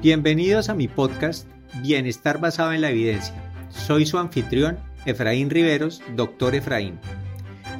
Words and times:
Bienvenidos 0.00 0.68
a 0.68 0.74
mi 0.74 0.86
podcast 0.86 1.48
Bienestar 1.82 2.40
basado 2.40 2.72
en 2.72 2.80
la 2.80 2.90
evidencia. 2.90 3.34
Soy 3.68 4.06
su 4.06 4.18
anfitrión, 4.18 4.78
Efraín 5.06 5.50
Riveros, 5.50 6.02
doctor 6.14 6.54
Efraín. 6.54 6.98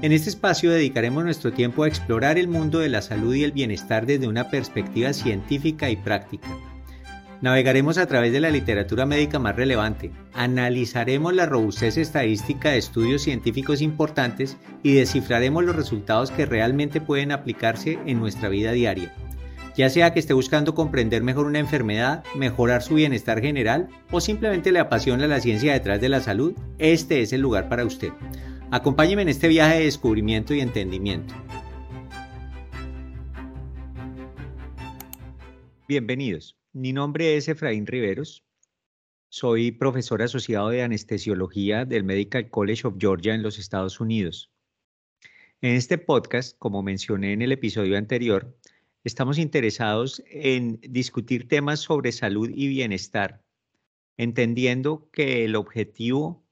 En 0.03 0.11
este 0.11 0.30
espacio 0.30 0.71
dedicaremos 0.71 1.23
nuestro 1.23 1.53
tiempo 1.53 1.85
a 1.85 1.88
explorar 1.88 2.38
el 2.38 2.49
mundo 2.49 2.80
de 2.80 2.88
la 2.88 3.03
salud 3.03 3.35
y 3.35 3.45
el 3.45 3.53
bienestar 3.53 4.07
desde 4.07 4.27
una 4.27 4.51
perspectiva 4.51 5.12
científica 5.12 5.91
y 5.91 5.96
práctica. 5.96 6.49
Navegaremos 7.41 7.98
a 7.98 8.07
través 8.07 8.32
de 8.32 8.41
la 8.41 8.50
literatura 8.50 9.07
médica 9.07 9.39
más 9.39 9.55
relevante, 9.55 10.12
analizaremos 10.32 11.34
la 11.34 11.46
robustez 11.46 11.98
estadística 11.98 12.71
de 12.71 12.79
estudios 12.79 13.23
científicos 13.23 13.80
importantes 13.80 14.57
y 14.82 14.93
descifraremos 14.93 15.64
los 15.64 15.77
resultados 15.77 16.30
que 16.30 16.46
realmente 16.46 17.00
pueden 17.00 17.32
aplicarse 17.32 17.98
en 18.07 18.21
nuestra 18.21 18.48
vida 18.48 18.73
diaria 18.73 19.12
ya 19.77 19.89
sea 19.89 20.12
que 20.12 20.20
esté 20.20 20.34
buscando 20.34 20.75
comprender 20.75 21.23
mejor 21.23 21.46
una 21.46 21.59
enfermedad, 21.59 22.25
mejorar 22.36 22.82
su 22.82 22.95
bienestar 22.95 23.40
general 23.40 23.89
o 24.11 24.21
simplemente 24.21 24.71
le 24.71 24.81
apasiona 24.81 25.26
la 25.26 25.40
ciencia 25.40 25.72
detrás 25.72 26.00
de 26.00 26.11
la 26.11 26.21
salud, 26.21 26.54
este 26.79 27.22
es 27.22 27.32
el 27.32 27.40
lugar 27.40 27.68
para 27.68 27.85
usted. 27.85 28.11
Acompáñeme 28.71 29.22
en 29.22 29.29
este 29.29 29.48
viaje 29.48 29.79
de 29.79 29.85
descubrimiento 29.85 30.54
y 30.54 30.61
entendimiento. 30.61 31.35
Bienvenidos. 35.89 36.56
Mi 36.73 36.92
nombre 36.92 37.36
es 37.36 37.48
Efraín 37.48 37.86
Riveros. 37.86 38.45
Soy 39.28 39.73
profesor 39.73 40.23
asociado 40.23 40.69
de 40.69 40.83
anestesiología 40.83 41.86
del 41.86 42.05
Medical 42.05 42.50
College 42.50 42.86
of 42.86 42.97
Georgia 42.98 43.34
en 43.34 43.42
los 43.42 43.59
Estados 43.59 44.00
Unidos. 44.00 44.50
En 45.62 45.77
este 45.77 45.97
podcast, 45.97 46.59
como 46.59 46.83
mencioné 46.83 47.33
en 47.33 47.41
el 47.41 47.53
episodio 47.53 47.97
anterior, 47.97 48.56
estamos 49.05 49.38
interesados 49.38 50.22
en 50.27 50.78
discutir 50.80 51.48
temas 51.48 51.80
sobre 51.80 52.12
salud 52.12 52.50
y 52.55 52.69
bienestar, 52.69 53.42
entendiendo 54.16 55.11
que 55.12 55.44
el 55.44 55.56
objetivo 55.56 56.44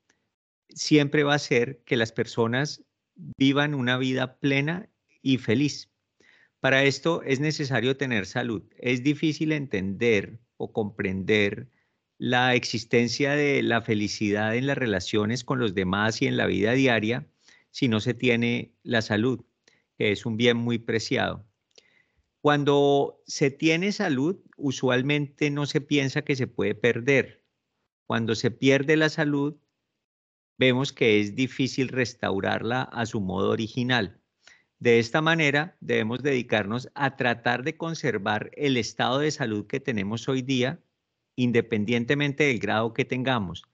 siempre 0.68 1.24
va 1.24 1.34
a 1.34 1.38
ser 1.38 1.82
que 1.84 1.96
las 1.96 2.12
personas 2.12 2.82
vivan 3.36 3.74
una 3.74 3.98
vida 3.98 4.38
plena 4.38 4.88
y 5.22 5.38
feliz. 5.38 5.90
Para 6.60 6.84
esto 6.84 7.22
es 7.22 7.40
necesario 7.40 7.96
tener 7.96 8.26
salud. 8.26 8.62
Es 8.76 9.02
difícil 9.02 9.52
entender 9.52 10.40
o 10.56 10.72
comprender 10.72 11.68
la 12.18 12.54
existencia 12.54 13.32
de 13.32 13.62
la 13.62 13.80
felicidad 13.80 14.54
en 14.54 14.66
las 14.66 14.76
relaciones 14.76 15.42
con 15.42 15.58
los 15.58 15.74
demás 15.74 16.20
y 16.20 16.26
en 16.26 16.36
la 16.36 16.46
vida 16.46 16.72
diaria 16.72 17.26
si 17.70 17.88
no 17.88 18.00
se 18.00 18.14
tiene 18.14 18.74
la 18.82 19.00
salud, 19.00 19.44
que 19.96 20.12
es 20.12 20.26
un 20.26 20.36
bien 20.36 20.56
muy 20.56 20.78
preciado. 20.78 21.49
Cuando 22.40 23.20
se 23.26 23.50
tiene 23.50 23.92
salud, 23.92 24.40
usualmente 24.56 25.50
no 25.50 25.66
se 25.66 25.82
piensa 25.82 26.22
que 26.22 26.36
se 26.36 26.46
puede 26.46 26.74
perder. 26.74 27.44
Cuando 28.06 28.34
se 28.34 28.50
pierde 28.50 28.96
la 28.96 29.10
salud, 29.10 29.56
vemos 30.56 30.92
que 30.92 31.20
es 31.20 31.34
difícil 31.34 31.88
restaurarla 31.88 32.82
a 32.82 33.04
su 33.04 33.20
modo 33.20 33.50
original. 33.50 34.22
De 34.78 34.98
esta 34.98 35.20
manera, 35.20 35.76
debemos 35.80 36.22
dedicarnos 36.22 36.88
a 36.94 37.16
tratar 37.16 37.62
de 37.62 37.76
conservar 37.76 38.50
el 38.54 38.78
estado 38.78 39.18
de 39.18 39.30
salud 39.30 39.66
que 39.66 39.78
tenemos 39.78 40.26
hoy 40.26 40.40
día, 40.40 40.80
independientemente 41.36 42.44
del 42.44 42.58
grado 42.58 42.94
que 42.94 43.04
tengamos. 43.04 43.64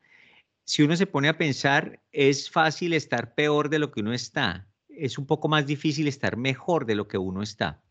Si 0.65 0.83
uno 0.83 0.97
se 0.97 1.07
pone 1.07 1.29
a 1.29 1.39
pensar, 1.39 2.03
es 2.11 2.51
fácil 2.51 2.95
estar 2.95 3.37
peor 3.37 3.69
de 3.69 3.79
lo 3.79 3.93
que 3.93 4.01
uno 4.01 4.13
está. 4.13 4.69
Es 4.89 5.19
un 5.19 5.27
poco 5.27 5.47
más 5.47 5.69
difícil 5.69 6.09
estar 6.09 6.37
mejor 6.37 6.87
de 6.87 6.97
lo 6.97 7.07
que 7.07 7.19
uno 7.19 7.43
está. 7.43 7.85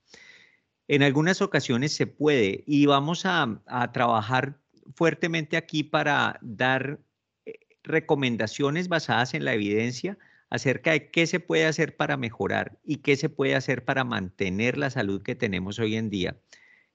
En 0.88 1.02
algunas 1.02 1.42
ocasiones 1.42 1.94
se 1.94 2.08
puede 2.08 2.64
y 2.68 2.86
vamos 2.86 3.26
a, 3.26 3.62
trabajar 3.92 4.60
fuertemente 4.96 5.58
aquí 5.58 5.84
para 5.84 6.38
dar 6.42 7.00
eh, 7.46 7.54
recomendaciones 7.84 8.88
basadas 8.88 9.34
en 9.34 9.46
la 9.46 9.54
evidencia 9.54 10.18
acerca 10.50 10.92
de 10.92 11.10
qué 11.10 11.26
se 11.26 11.40
puede 11.40 11.66
hacer 11.66 11.98
para 11.98 12.18
mejorar 12.18 12.80
y 12.84 12.98
qué 12.98 13.16
se 13.16 13.30
puede 13.30 13.56
hacer 13.56 13.84
para 13.84 14.04
mantener 14.04 14.78
la 14.78 14.92
salud 14.92 15.24
que 15.24 15.36
tenemos 15.36 15.80
hoy 15.80 15.96
en 15.96 16.10
día, 16.12 16.40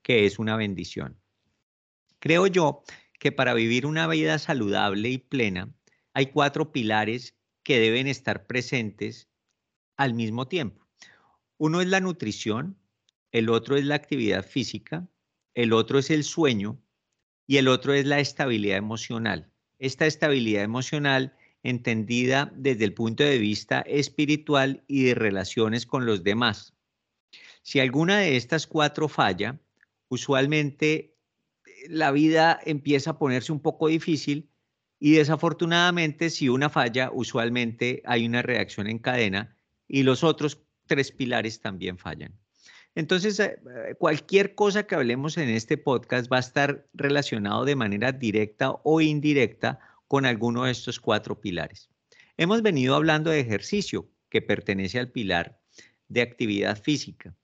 que 0.03 0.25
es 0.25 0.39
una 0.39 0.57
bendición. 0.57 1.19
Creo 2.21 2.47
yo 2.47 2.85
que 3.19 3.33
para 3.33 3.55
vivir 3.55 3.87
una 3.87 4.07
vida 4.07 4.39
saludable 4.39 5.09
y 5.09 5.19
plena 5.19 5.75
hay 6.15 6.27
cuatro 6.27 6.71
pilares 6.71 7.37
que 7.65 7.81
deben 7.81 8.07
estar 8.07 8.47
presentes 8.47 9.29
al 9.97 10.15
mismo 10.15 10.47
tiempo. 10.47 10.87
Uno 11.59 11.81
es 11.81 11.89
la 11.89 12.01
nutrición, 12.01 12.80
el 13.33 13.49
otro 13.49 13.77
es 13.77 13.85
la 13.85 13.95
actividad 13.95 14.45
física, 14.45 15.09
el 15.55 15.73
otro 15.73 15.99
es 15.99 16.11
el 16.11 16.25
sueño 16.25 16.81
y 17.47 17.57
el 17.59 17.69
otro 17.69 17.95
es 17.95 18.07
la 18.07 18.21
estabilidad 18.21 18.77
emocional. 18.77 19.51
Esta 19.79 20.07
estabilidad 20.07 20.63
emocional 20.63 21.37
entendida 21.63 22.53
desde 22.55 22.85
el 22.85 22.95
punto 22.95 23.23
de 23.23 23.39
vista 23.39 23.81
espiritual 23.83 24.85
y 24.87 25.05
de 25.05 25.15
relaciones 25.15 25.87
con 25.87 26.07
los 26.07 26.23
demás. 26.23 26.75
Si 27.63 27.81
alguna 27.81 28.19
de 28.19 28.37
estas 28.37 28.67
cuatro 28.67 29.09
falla, 29.09 29.61
usualmente 30.09 31.17
eh, 31.67 31.73
la 31.89 32.11
vida 32.11 32.59
empieza 32.65 33.11
a 33.11 33.19
ponerse 33.19 33.53
un 33.53 33.61
poco 33.61 33.89
difícil 33.89 34.51
y 34.99 35.13
desafortunadamente 35.13 36.31
si 36.31 36.49
una 36.49 36.71
falla, 36.71 37.11
usualmente 37.13 38.03
hay 38.05 38.27
una 38.27 38.43
reacción 38.43 38.87
en 38.87 38.99
cadena 38.99 39.57
y 39.87 40.03
los 40.03 40.25
otros 40.25 40.63
tres 40.87 41.13
pilares 41.13 41.61
también 41.61 41.99
fallan. 41.99 42.40
Entonces, 42.95 43.39
eh, 43.39 43.59
eh, 43.89 43.95
cualquier 43.99 44.55
cosa 44.55 44.85
que 44.85 44.95
hablemos 44.95 45.37
en 45.37 45.49
este 45.49 45.79
podcast 45.79 46.31
va 46.31 46.39
a 46.39 46.41
estar 46.41 46.89
relacionado 46.93 47.65
de 47.65 47.77
manera 47.77 48.13
directa 48.13 48.73
o 48.83 49.01
indirecta 49.01 49.79
con 50.09 50.27
alguno 50.27 50.65
de 50.65 50.73
estos 50.73 50.99
cuatro 50.99 51.41
pilares. 51.41 51.89
Hemos 52.37 52.63
venido 52.63 52.97
hablando 52.97 53.31
de 53.31 53.41
ejercicio, 53.41 54.11
que 54.29 54.43
pertenece 54.43 54.99
al 54.99 55.11
pilar 55.11 55.61
de 56.09 56.23
actividad 56.23 56.81
física. 56.81 57.35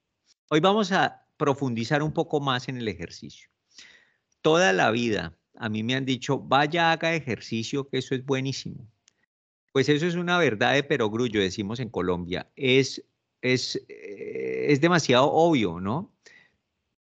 Hoy 0.51 0.61
vamos 0.61 0.93
a 0.93 1.27
profundizar 1.37 2.03
un 2.03 2.13
poco 2.13 2.41
más 2.41 2.69
en 2.69 2.79
el 2.79 2.89
ejercicio. 2.89 3.49
Toda 4.41 4.73
la 4.73 4.91
vida 4.91 5.37
a 5.55 5.69
mí 5.69 5.83
me 5.83 5.95
han 5.95 6.05
dicho, 6.05 6.39
vaya, 6.39 6.93
haga 6.93 7.15
ejercicio, 7.15 7.89
que 7.89 7.99
eso 7.99 8.15
es 8.15 8.25
buenísimo. 8.25 8.89
Pues 9.73 9.89
eso 9.89 10.07
es 10.07 10.15
una 10.15 10.39
verdad 10.39 10.75
de 10.75 10.83
perogrullo, 10.83 11.41
decimos 11.41 11.81
en 11.81 11.89
Colombia. 11.89 12.51
Es 12.57 13.03
es, 13.43 13.87
es 14.67 14.81
demasiado 14.81 15.31
obvio, 15.33 15.81
¿no? 15.81 16.13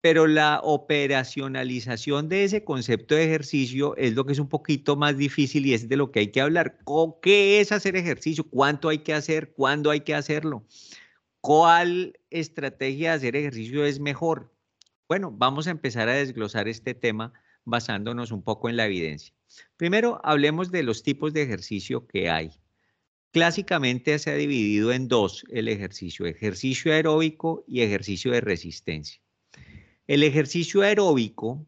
Pero 0.01 0.28
la 0.28 0.59
operacionalización 0.63 2.28
de 2.28 2.44
ese 2.44 2.63
concepto 2.66 3.16
de 3.16 3.24
ejercicio 3.24 3.96
es 3.96 4.13
lo 4.13 4.25
que 4.25 4.34
es 4.34 4.40
un 4.40 4.50
poquito 4.50 4.97
más 4.97 5.18
difícil 5.18 5.66
y 5.66 5.74
es 5.74 5.88
de 5.88 5.96
lo 5.96 6.12
que 6.12 6.19
hay 6.19 6.28
que 6.28 6.41
hablar. 6.41 6.78
¿Qué 7.22 7.62
es 7.62 7.72
hacer 7.72 7.96
ejercicio? 7.96 8.44
¿Cuánto 8.44 8.90
hay 8.90 9.00
que 9.00 9.13
hacer? 9.13 9.53
¿Cuándo 9.53 9.91
hay 9.91 10.01
que 10.01 10.13
hacerlo? 10.13 10.66
¿Cuál 11.40 12.19
estrategia 12.29 13.12
de 13.12 13.16
hacer 13.16 13.35
ejercicio 13.38 13.85
es 13.85 14.00
mejor? 14.00 14.53
Bueno, 15.07 15.31
vamos 15.31 15.68
a 15.68 15.72
empezar 15.72 16.09
a 16.09 16.13
desglosar 16.13 16.68
este 16.68 16.94
tema 16.94 17.34
basándonos 17.66 18.31
un 18.31 18.44
poco 18.44 18.69
en 18.69 18.75
la 18.75 18.85
evidencia. 18.85 19.34
Primero, 19.78 20.19
hablemos 20.24 20.72
de 20.72 20.84
los 20.84 21.03
tipos 21.03 21.34
de 21.34 21.44
ejercicio 21.44 22.07
que 22.07 22.30
hay. 22.30 22.51
Clásicamente 23.33 24.19
se 24.19 24.29
ha 24.29 24.35
dividido 24.35 24.94
en 24.94 25.07
dos 25.07 25.44
el 25.49 25.67
ejercicio, 25.67 26.27
ejercicio 26.27 26.94
aeróbico 26.94 27.66
y 27.67 27.81
ejercicio 27.81 28.31
de 28.31 28.41
resistencia. 28.41 29.19
El 30.05 30.21
ejercicio 30.21 30.83
aeróbico 30.83 31.66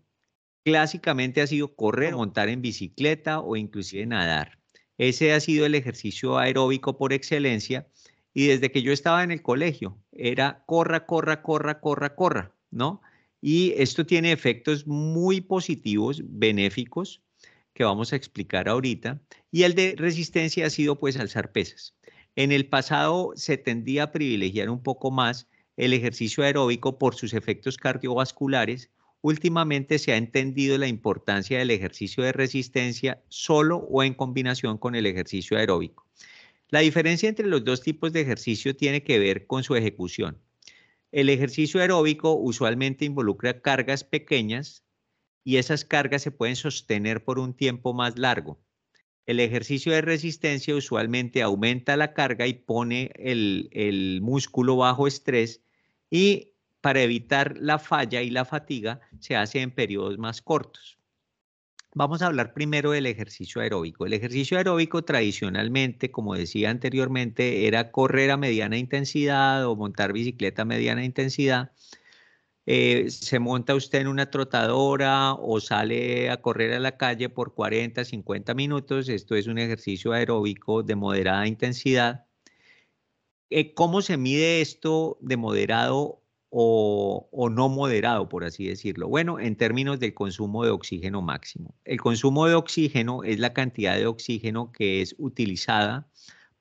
clásicamente 0.63 1.41
ha 1.41 1.47
sido 1.47 1.75
correr, 1.75 2.13
montar 2.13 2.49
en 2.49 2.61
bicicleta 2.61 3.39
o 3.39 3.55
inclusive 3.55 4.05
nadar. 4.05 4.59
Ese 4.99 5.33
ha 5.33 5.39
sido 5.39 5.65
el 5.65 5.73
ejercicio 5.73 6.37
aeróbico 6.37 6.99
por 6.99 7.13
excelencia 7.13 7.87
y 8.31 8.45
desde 8.45 8.69
que 8.69 8.83
yo 8.83 8.93
estaba 8.93 9.23
en 9.23 9.31
el 9.31 9.41
colegio 9.41 9.99
era 10.11 10.63
corra, 10.67 11.07
corra, 11.07 11.41
corra, 11.41 11.79
corra, 11.79 12.13
corra, 12.13 12.55
¿no? 12.69 13.01
Y 13.41 13.73
esto 13.77 14.05
tiene 14.05 14.31
efectos 14.31 14.85
muy 14.85 15.41
positivos, 15.41 16.21
benéficos, 16.23 17.23
que 17.75 17.83
vamos 17.83 18.13
a 18.13 18.15
explicar 18.15 18.67
ahorita, 18.69 19.21
y 19.51 19.63
el 19.63 19.75
de 19.75 19.95
resistencia 19.97 20.65
ha 20.65 20.69
sido 20.69 20.97
pues 20.97 21.17
alzar 21.17 21.51
pesas. 21.51 21.93
En 22.37 22.51
el 22.51 22.67
pasado 22.67 23.33
se 23.35 23.57
tendía 23.57 24.03
a 24.03 24.11
privilegiar 24.11 24.69
un 24.69 24.81
poco 24.81 25.11
más 25.11 25.47
el 25.75 25.93
ejercicio 25.93 26.43
aeróbico 26.43 26.97
por 26.97 27.15
sus 27.15 27.33
efectos 27.33 27.77
cardiovasculares. 27.77 28.91
Últimamente 29.21 29.99
se 29.99 30.13
ha 30.13 30.17
entendido 30.17 30.77
la 30.77 30.87
importancia 30.87 31.59
del 31.59 31.69
ejercicio 31.69 32.23
de 32.23 32.31
resistencia 32.31 33.21
solo 33.27 33.77
o 33.89 34.03
en 34.03 34.13
combinación 34.13 34.77
con 34.77 34.95
el 34.95 35.05
ejercicio 35.05 35.57
aeróbico. 35.57 36.07
La 36.69 36.79
diferencia 36.79 37.27
entre 37.27 37.47
los 37.47 37.65
dos 37.65 37.81
tipos 37.81 38.13
de 38.13 38.21
ejercicio 38.21 38.75
tiene 38.75 39.03
que 39.03 39.19
ver 39.19 39.47
con 39.47 39.63
su 39.63 39.75
ejecución. 39.75 40.37
El 41.11 41.29
ejercicio 41.29 41.81
aeróbico 41.81 42.35
usualmente 42.35 43.03
involucra 43.03 43.59
cargas 43.59 44.05
pequeñas 44.05 44.84
y 45.45 45.57
esas 45.57 45.85
cargas 45.85 46.23
se 46.23 46.31
pueden 46.31 46.57
sostener 46.57 47.23
por 47.23 47.39
un 47.39 47.53
tiempo 47.53 47.93
más 47.93 48.17
largo. 48.17 48.59
El 49.27 49.39
ejercicio 49.39 49.93
de 49.93 50.01
resistencia 50.01 50.75
usualmente 50.75 51.41
aumenta 51.43 51.95
la 51.95 52.13
carga 52.13 52.47
y 52.47 52.53
pone 52.53 53.11
el, 53.15 54.19
músculo 54.21 54.75
bajo 54.75 55.07
estrés 55.07 55.63
y 56.09 56.53
para 56.81 57.01
evitar 57.01 57.57
la 57.59 57.79
falla 57.79 58.21
y 58.23 58.31
la 58.31 58.45
fatiga 58.45 58.99
se 59.19 59.35
hace 59.35 59.61
en 59.61 59.71
periodos 59.71 60.17
más 60.17 60.41
cortos. 60.41 60.97
Vamos 61.93 62.21
a 62.21 62.27
hablar 62.27 62.53
primero 62.53 62.91
del 62.91 63.05
ejercicio 63.05 63.61
aeróbico. 63.61 64.05
El 64.05 64.13
ejercicio 64.13 64.57
aeróbico 64.57 65.03
tradicionalmente, 65.03 66.11
como 66.11 66.35
decía 66.35 66.69
anteriormente, 66.69 67.67
era 67.67 67.91
correr 67.91 68.31
a 68.31 68.37
mediana 68.37 68.77
intensidad 68.77 69.65
o 69.65 69.75
montar 69.75 70.11
bicicleta 70.11 70.63
a 70.63 70.65
mediana 70.65 71.05
intensidad. 71.05 71.71
Eh, 72.67 73.11
se 73.11 73.37
monta 73.39 73.75
usted 73.75 73.99
en 74.01 74.07
una 74.07 74.31
trotadora 74.31 75.33
o 75.33 75.59
sale 75.59 76.31
a 76.31 76.41
correr 76.41 76.73
a 76.73 76.79
la 76.79 76.97
calle 76.97 77.29
por 77.29 77.53
40, 77.53 78.03
50 78.03 78.53
minutos. 78.55 79.07
Esto 79.09 79.35
es 79.35 79.47
un 79.47 79.59
ejercicio 79.59 80.13
aeróbico 80.13 80.81
de 80.81 80.95
moderada 80.95 81.47
intensidad. 81.47 82.25
Eh, 83.49 83.73
¿Cómo 83.73 84.01
se 84.01 84.17
mide 84.17 84.61
esto 84.61 85.17
de 85.21 85.37
moderado 85.37 86.21
o, 86.49 87.49
no 87.51 87.69
moderado, 87.69 88.29
por 88.29 88.43
así 88.45 88.67
decirlo? 88.67 89.07
Bueno, 89.09 89.39
en 89.39 89.55
términos 89.55 89.99
del 89.99 90.13
consumo 90.13 90.63
de 90.65 90.71
oxígeno 90.71 91.21
máximo. 91.21 91.75
El 91.83 92.01
consumo 92.01 92.47
de 92.47 92.55
oxígeno 92.55 93.23
es 93.23 93.39
la 93.39 93.53
cantidad 93.53 93.95
de 93.95 94.07
oxígeno 94.07 94.71
que 94.71 95.01
es 95.01 95.15
utilizada 95.19 96.09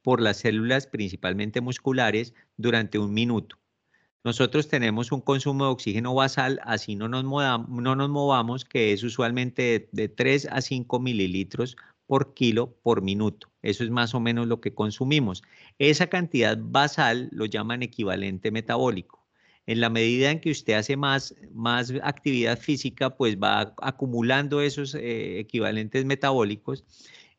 por 0.03 0.21
las 0.21 0.39
células, 0.39 0.87
principalmente 0.87 1.61
musculares, 1.63 2.35
durante 2.57 2.99
un 2.99 3.15
minuto. 3.15 3.57
Nosotros 4.25 4.69
tenemos 4.69 5.13
un 5.13 5.21
consumo 5.21 5.67
de 5.67 5.71
oxígeno 5.71 6.15
basal, 6.15 6.61
así 6.65 6.97
no 6.97 7.09
nos, 7.09 7.25
no 7.25 7.95
nos 7.95 8.09
movamos, 8.09 8.65
que 8.65 8.93
es 8.93 9.03
usualmente 9.03 9.63
de, 9.63 9.89
de 9.93 10.09
3 10.09 10.49
a 10.51 10.61
5 10.63 10.99
mililitros 10.99 11.77
por 12.07 12.35
kilo 12.35 12.75
por 12.83 13.03
minuto. 13.03 13.53
Eso 13.63 13.85
es 13.85 13.91
más 13.91 14.15
o 14.15 14.21
menos 14.21 14.47
lo 14.47 14.61
que 14.61 14.75
consumimos. 14.75 15.43
Esa 15.79 16.09
cantidad 16.09 16.59
basal 16.59 17.29
lo 17.33 17.47
llaman 17.47 17.83
equivalente 17.83 18.51
metabólico 18.51 19.25
en 19.67 19.81
la 19.81 19.91
medida 19.91 20.31
en 20.31 20.41
que 20.41 20.51
usted 20.51 20.75
hace 20.75 20.97
más, 20.97 21.35
más 21.53 21.93
actividad 22.03 22.59
física, 22.59 23.17
pues 23.17 23.37
va 23.37 23.75
acumulando 23.83 24.61
esos 24.61 24.95
eh, 24.95 25.39
equivalentes 25.39 26.05
metabólicos 26.05 26.85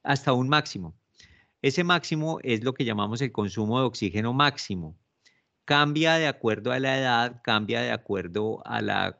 hasta 0.04 0.34
un 0.34 0.50
máximo. 0.50 0.96
Ese 1.62 1.84
máximo 1.84 2.40
es 2.44 2.64
lo 2.64 2.74
que 2.74 2.86
llamamos 2.86 3.22
el 3.22 3.32
consumo 3.32 3.80
de 3.80 3.86
oxígeno 3.86 4.34
máximo. 4.34 4.98
Cambia 5.66 6.16
de 6.16 6.28
acuerdo 6.28 6.72
a 6.72 6.80
la 6.80 6.98
edad, 6.98 7.42
cambia 7.44 7.82
de 7.82 7.92
acuerdo 7.92 8.62
a 8.66 8.82
la 8.82 9.20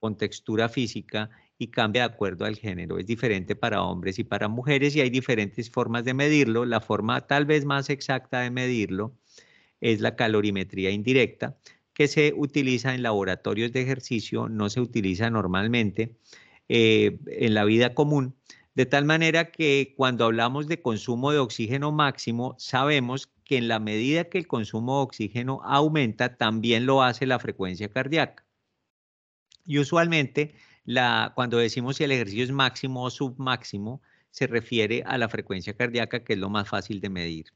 contextura 0.00 0.68
física 0.68 1.30
y 1.58 1.68
cambia 1.68 2.08
de 2.08 2.14
acuerdo 2.14 2.44
al 2.44 2.56
género. 2.56 2.98
Es 2.98 3.06
diferente 3.06 3.54
para 3.54 3.82
hombres 3.82 4.18
y 4.18 4.24
para 4.24 4.48
mujeres 4.48 4.96
y 4.96 5.00
hay 5.00 5.10
diferentes 5.10 5.70
formas 5.70 6.04
de 6.04 6.14
medirlo. 6.14 6.64
La 6.64 6.80
forma 6.80 7.26
tal 7.26 7.46
vez 7.46 7.64
más 7.64 7.90
exacta 7.90 8.40
de 8.40 8.50
medirlo 8.50 9.14
es 9.80 10.00
la 10.00 10.16
calorimetría 10.16 10.90
indirecta, 10.90 11.58
que 11.92 12.08
se 12.08 12.32
utiliza 12.36 12.94
en 12.94 13.02
laboratorios 13.02 13.72
de 13.72 13.82
ejercicio, 13.82 14.48
no 14.48 14.70
se 14.70 14.80
utiliza 14.80 15.28
normalmente 15.30 16.16
eh, 16.68 17.18
en 17.26 17.54
la 17.54 17.64
vida 17.64 17.94
común, 17.94 18.34
de 18.74 18.86
tal 18.86 19.04
manera 19.04 19.50
que 19.50 19.94
cuando 19.96 20.24
hablamos 20.24 20.66
de 20.68 20.80
consumo 20.80 21.32
de 21.32 21.38
oxígeno 21.38 21.92
máximo, 21.92 22.54
sabemos 22.58 23.31
que 23.44 23.56
en 23.58 23.68
la 23.68 23.78
medida 23.78 24.24
que 24.24 24.38
el 24.38 24.46
consumo 24.46 24.98
de 24.98 25.02
oxígeno 25.04 25.60
aumenta, 25.64 26.36
también 26.36 26.86
lo 26.86 27.02
hace 27.02 27.26
la 27.26 27.38
frecuencia 27.38 27.88
cardíaca. 27.88 28.44
Y 29.64 29.78
usualmente, 29.78 30.54
la, 30.84 31.32
cuando 31.34 31.58
decimos 31.58 31.96
si 31.96 32.04
el 32.04 32.12
ejercicio 32.12 32.44
es 32.44 32.52
máximo 32.52 33.04
o 33.04 33.10
submáximo, 33.10 34.02
se 34.30 34.46
refiere 34.46 35.02
a 35.06 35.18
la 35.18 35.28
frecuencia 35.28 35.74
cardíaca, 35.74 36.24
que 36.24 36.32
es 36.34 36.38
lo 36.38 36.50
más 36.50 36.68
fácil 36.68 37.00
de 37.00 37.10
medir. 37.10 37.52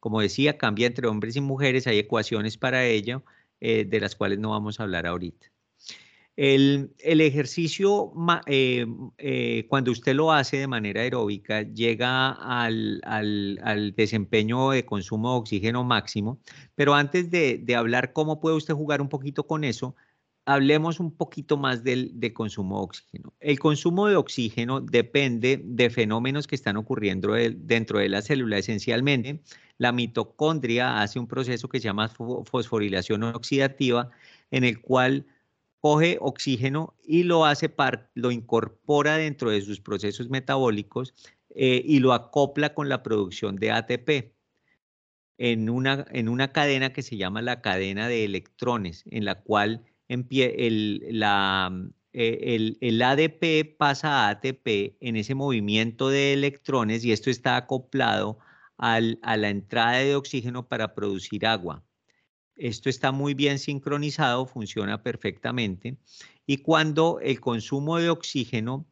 Como 0.00 0.20
decía, 0.20 0.58
cambia 0.58 0.86
entre 0.86 1.08
hombres 1.08 1.36
y 1.36 1.40
mujeres, 1.40 1.86
hay 1.86 1.98
ecuaciones 1.98 2.56
para 2.58 2.84
ello, 2.84 3.24
eh, 3.60 3.84
de 3.84 4.00
las 4.00 4.16
cuales 4.16 4.38
no 4.38 4.50
vamos 4.50 4.80
a 4.80 4.84
hablar 4.84 5.06
ahorita. 5.06 5.50
El, 6.36 6.92
ejercicio, 6.98 8.12
eh, 8.46 8.86
eh, 9.16 9.66
cuando 9.68 9.90
usted 9.90 10.14
lo 10.14 10.32
hace 10.32 10.58
de 10.58 10.66
manera 10.66 11.00
aeróbica, 11.00 11.62
llega 11.62 12.32
al, 12.32 13.00
desempeño 13.96 14.70
de 14.70 14.84
consumo 14.84 15.32
de 15.32 15.38
oxígeno 15.38 15.82
máximo, 15.82 16.38
pero 16.74 16.94
antes 16.94 17.30
de, 17.30 17.64
hablar 17.74 18.12
cómo 18.12 18.38
puede 18.38 18.56
usted 18.56 18.74
jugar 18.74 19.00
un 19.00 19.08
poquito 19.08 19.46
con 19.46 19.64
eso, 19.64 19.96
hablemos 20.44 21.00
un 21.00 21.10
poquito 21.16 21.56
más 21.56 21.82
del, 21.82 22.12
consumo 22.34 22.80
de 22.80 22.84
oxígeno. 22.84 23.32
El 23.40 23.58
consumo 23.58 24.06
de 24.06 24.16
oxígeno 24.16 24.82
depende 24.82 25.58
de 25.64 25.88
fenómenos 25.88 26.46
que 26.46 26.54
están 26.54 26.76
ocurriendo 26.76 27.32
dentro 27.32 27.98
de 27.98 28.10
la 28.10 28.20
célula. 28.20 28.58
Esencialmente, 28.58 29.40
la 29.78 29.90
mitocondria 29.90 31.00
hace 31.00 31.18
un 31.18 31.28
proceso 31.28 31.66
que 31.70 31.80
se 31.80 31.84
llama 31.84 32.08
fosforilación 32.08 33.22
oxidativa, 33.22 34.10
en 34.50 34.64
el 34.64 34.82
cual 34.82 35.24
coge 35.80 36.18
oxígeno 36.20 36.94
y 37.04 37.22
lo 37.22 37.44
hace 37.44 37.72
lo 38.14 38.30
incorpora 38.30 39.16
dentro 39.16 39.50
de 39.50 39.60
sus 39.60 39.80
procesos 39.80 40.28
metabólicos 40.30 41.14
eh, 41.54 41.82
y 41.84 42.00
lo 42.00 42.12
acopla 42.12 42.74
con 42.74 42.88
la 42.88 43.02
producción 43.02 43.56
de 43.56 43.70
ATP 43.70 44.36
en 45.38 45.68
una, 45.68 46.06
en 46.10 46.28
una 46.28 46.52
cadena 46.52 46.92
que 46.92 47.02
se 47.02 47.16
llama 47.16 47.42
la 47.42 47.60
cadena 47.60 48.08
de 48.08 48.24
electrones, 48.24 49.04
en 49.10 49.24
la 49.24 49.42
cual 49.42 49.84
el, 50.08 51.02
la, 51.10 51.70
eh, 52.12 52.76
el, 52.80 53.02
ADP 53.02 53.76
pasa 53.76 54.26
a 54.26 54.30
ATP 54.30 54.96
en 55.00 55.16
ese 55.16 55.34
movimiento 55.34 56.08
de 56.08 56.32
electrones 56.32 57.04
y 57.04 57.12
esto 57.12 57.30
está 57.30 57.56
acoplado 57.56 58.38
a 58.78 59.00
la 59.00 59.48
entrada 59.48 59.98
de 59.98 60.16
oxígeno 60.16 60.68
para 60.68 60.94
producir 60.94 61.46
agua. 61.46 61.82
Esto 62.56 62.88
está 62.88 63.12
muy 63.12 63.34
bien 63.34 63.58
sincronizado, 63.58 64.46
funciona 64.46 65.02
perfectamente. 65.02 65.98
Y 66.46 66.58
cuando 66.58 67.20
el 67.20 67.40
consumo 67.40 67.98
de 67.98 68.08
oxígeno 68.08 68.86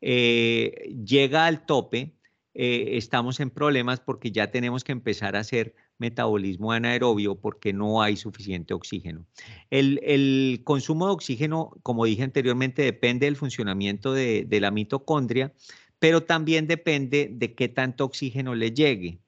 eh, 0.00 0.94
llega 1.04 1.46
al 1.46 1.66
tope, 1.66 2.14
eh, 2.54 2.96
estamos 2.96 3.40
en 3.40 3.50
problemas 3.50 4.00
porque 4.00 4.32
ya 4.32 4.50
tenemos 4.50 4.84
que 4.84 4.92
empezar 4.92 5.36
a 5.36 5.40
hacer 5.40 5.74
metabolismo 5.98 6.72
anaerobio 6.72 7.36
porque 7.36 7.72
no 7.72 8.02
hay 8.02 8.16
suficiente 8.16 8.74
oxígeno. 8.74 9.26
El, 9.70 10.60
consumo 10.64 11.06
de 11.06 11.12
oxígeno, 11.12 11.72
como 11.82 12.04
dije 12.04 12.22
anteriormente, 12.22 12.82
depende 12.82 13.26
del 13.26 13.36
funcionamiento 13.36 14.12
de, 14.12 14.44
de 14.44 14.60
la 14.60 14.70
mitocondria, 14.70 15.52
pero 15.98 16.22
también 16.22 16.66
depende 16.66 17.28
de 17.32 17.54
qué 17.54 17.68
tanto 17.68 18.04
oxígeno 18.04 18.54
le 18.54 18.72
llegue. 18.72 19.20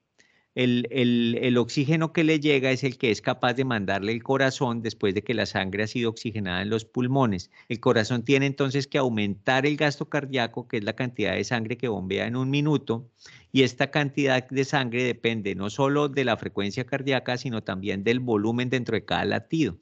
El, 0.53 1.57
oxígeno 1.57 2.11
que 2.11 2.25
le 2.25 2.41
llega 2.41 2.71
es 2.71 2.83
el 2.83 2.97
que 2.97 3.09
es 3.09 3.21
capaz 3.21 3.53
de 3.53 3.63
mandarle 3.63 4.11
el 4.11 4.21
corazón 4.21 4.81
después 4.81 5.13
de 5.13 5.23
que 5.23 5.33
la 5.33 5.45
sangre 5.45 5.83
ha 5.83 5.87
sido 5.87 6.09
oxigenada 6.09 6.61
en 6.61 6.69
los 6.69 6.83
pulmones. 6.83 7.49
El 7.69 7.79
corazón 7.79 8.23
tiene 8.23 8.47
entonces 8.47 8.85
que 8.85 8.97
aumentar 8.97 9.65
el 9.65 9.77
gasto 9.77 10.09
cardíaco, 10.09 10.67
que 10.67 10.77
es 10.77 10.83
la 10.83 10.93
cantidad 10.93 11.35
de 11.35 11.45
sangre 11.45 11.77
que 11.77 11.87
bombea 11.87 12.27
en 12.27 12.35
un 12.35 12.49
minuto, 12.49 13.09
y 13.53 13.63
esta 13.63 13.91
cantidad 13.91 14.47
de 14.49 14.65
sangre 14.65 15.03
depende 15.03 15.55
no 15.55 15.69
solo 15.69 16.09
de 16.09 16.25
la 16.25 16.35
frecuencia 16.35 16.85
cardíaca, 16.85 17.37
sino 17.37 17.63
también 17.63 18.03
del 18.03 18.19
volumen 18.19 18.69
dentro 18.69 18.95
de 18.95 19.05
cada 19.05 19.23
latido. 19.23 19.77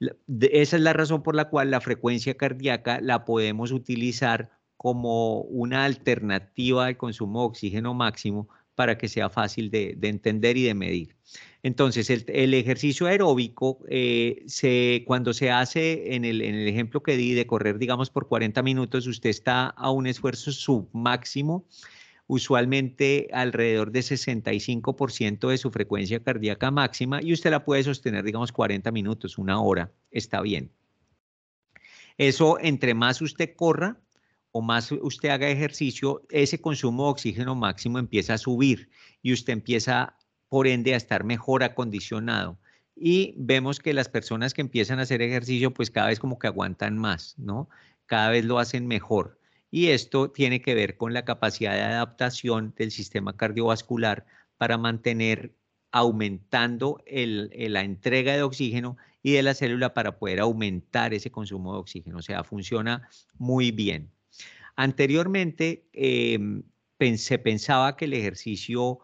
Esa 0.00 0.76
es 0.76 0.82
la 0.82 0.92
razón 0.92 1.22
por 1.22 1.34
la 1.34 1.48
cual 1.48 1.70
la 1.70 1.80
frecuencia 1.80 2.36
cardíaca 2.36 3.00
la 3.00 3.24
podemos 3.24 3.72
utilizar 3.72 4.50
como 4.76 5.40
una 5.42 5.84
alternativa 5.86 6.86
al 6.86 6.98
consumo 6.98 7.40
de 7.40 7.46
oxígeno 7.46 7.94
máximo 7.94 8.48
para 8.74 8.98
que 8.98 9.08
sea 9.08 9.30
fácil 9.30 9.70
de, 9.70 9.96
entender 10.02 10.56
y 10.56 10.64
de 10.64 10.74
medir. 10.74 11.16
Entonces, 11.62 12.10
el, 12.10 12.54
ejercicio 12.54 13.06
aeróbico, 13.06 13.78
eh, 13.88 14.42
se, 14.46 15.04
cuando 15.06 15.32
se 15.32 15.50
hace 15.50 16.14
en 16.14 16.24
el, 16.24 16.42
en 16.42 16.54
el, 16.54 16.68
ejemplo 16.68 17.02
que 17.02 17.16
di 17.16 17.32
de 17.34 17.46
correr, 17.46 17.78
digamos, 17.78 18.10
por 18.10 18.28
40 18.28 18.62
minutos, 18.62 19.06
usted 19.06 19.30
está 19.30 19.68
a 19.68 19.90
un 19.90 20.06
esfuerzo 20.06 20.52
submáximo, 20.52 21.66
usualmente 22.26 23.28
alrededor 23.32 23.90
de 23.92 24.00
65% 24.00 25.48
de 25.48 25.58
su 25.58 25.70
frecuencia 25.70 26.22
cardíaca 26.22 26.70
máxima, 26.70 27.22
y 27.22 27.32
usted 27.32 27.50
la 27.50 27.64
puede 27.64 27.82
sostener, 27.82 28.24
digamos, 28.24 28.52
40 28.52 28.90
minutos, 28.92 29.38
una 29.38 29.60
hora, 29.60 29.92
está 30.10 30.40
bien. 30.42 30.70
Eso, 32.18 32.58
entre 32.60 32.94
más 32.94 33.20
usted 33.22 33.54
corra, 33.56 33.98
o 34.56 34.62
más 34.62 34.92
usted 34.92 35.30
haga 35.30 35.48
ejercicio, 35.48 36.22
ese 36.30 36.60
consumo 36.60 37.06
de 37.06 37.10
oxígeno 37.10 37.56
máximo 37.56 37.98
empieza 37.98 38.34
a 38.34 38.38
subir 38.38 38.88
y 39.20 39.32
usted 39.32 39.52
empieza, 39.52 40.16
por 40.48 40.68
ende, 40.68 40.94
a 40.94 40.96
estar 40.96 41.24
mejor 41.24 41.64
acondicionado. 41.64 42.56
Y 42.94 43.34
vemos 43.36 43.80
que 43.80 43.92
las 43.92 44.08
personas 44.08 44.54
que 44.54 44.60
empiezan 44.60 45.00
a 45.00 45.02
hacer 45.02 45.22
ejercicio, 45.22 45.74
pues 45.74 45.90
cada 45.90 46.06
vez 46.06 46.20
como 46.20 46.38
que 46.38 46.46
aguantan 46.46 46.96
más, 46.96 47.34
¿no? 47.36 47.68
Cada 48.06 48.30
vez 48.30 48.44
lo 48.44 48.60
hacen 48.60 48.86
mejor. 48.86 49.40
Y 49.72 49.88
esto 49.88 50.30
tiene 50.30 50.62
que 50.62 50.76
ver 50.76 50.96
con 50.96 51.12
la 51.12 51.24
capacidad 51.24 51.72
de 51.72 51.82
adaptación 51.82 52.74
del 52.76 52.92
sistema 52.92 53.36
cardiovascular 53.36 54.24
para 54.56 54.78
mantener 54.78 55.56
aumentando 55.90 57.02
la 57.08 57.82
entrega 57.82 58.34
de 58.34 58.44
oxígeno 58.44 58.96
y 59.20 59.32
de 59.32 59.42
la 59.42 59.54
célula 59.54 59.94
para 59.94 60.16
poder 60.16 60.38
aumentar 60.38 61.12
ese 61.12 61.32
consumo 61.32 61.72
de 61.72 61.80
oxígeno. 61.80 62.18
O 62.18 62.22
sea, 62.22 62.44
funciona 62.44 63.08
muy 63.36 63.72
bien. 63.72 64.13
Anteriormente 64.76 65.88
em, 65.92 66.62
se 67.16 67.38
pensaba 67.38 67.96
que 67.96 68.06
el 68.06 68.14
ejercicio 68.14 68.98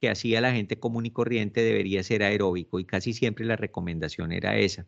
que 0.00 0.08
hacía 0.08 0.40
la 0.40 0.52
gente 0.52 0.78
común 0.78 1.06
y 1.06 1.10
corriente 1.10 1.62
debería 1.62 2.02
ser 2.02 2.22
aeróbico 2.22 2.80
y 2.80 2.84
casi 2.84 3.12
siempre 3.12 3.44
la 3.44 3.56
recomendación 3.56 4.32
era 4.32 4.56
esa. 4.56 4.86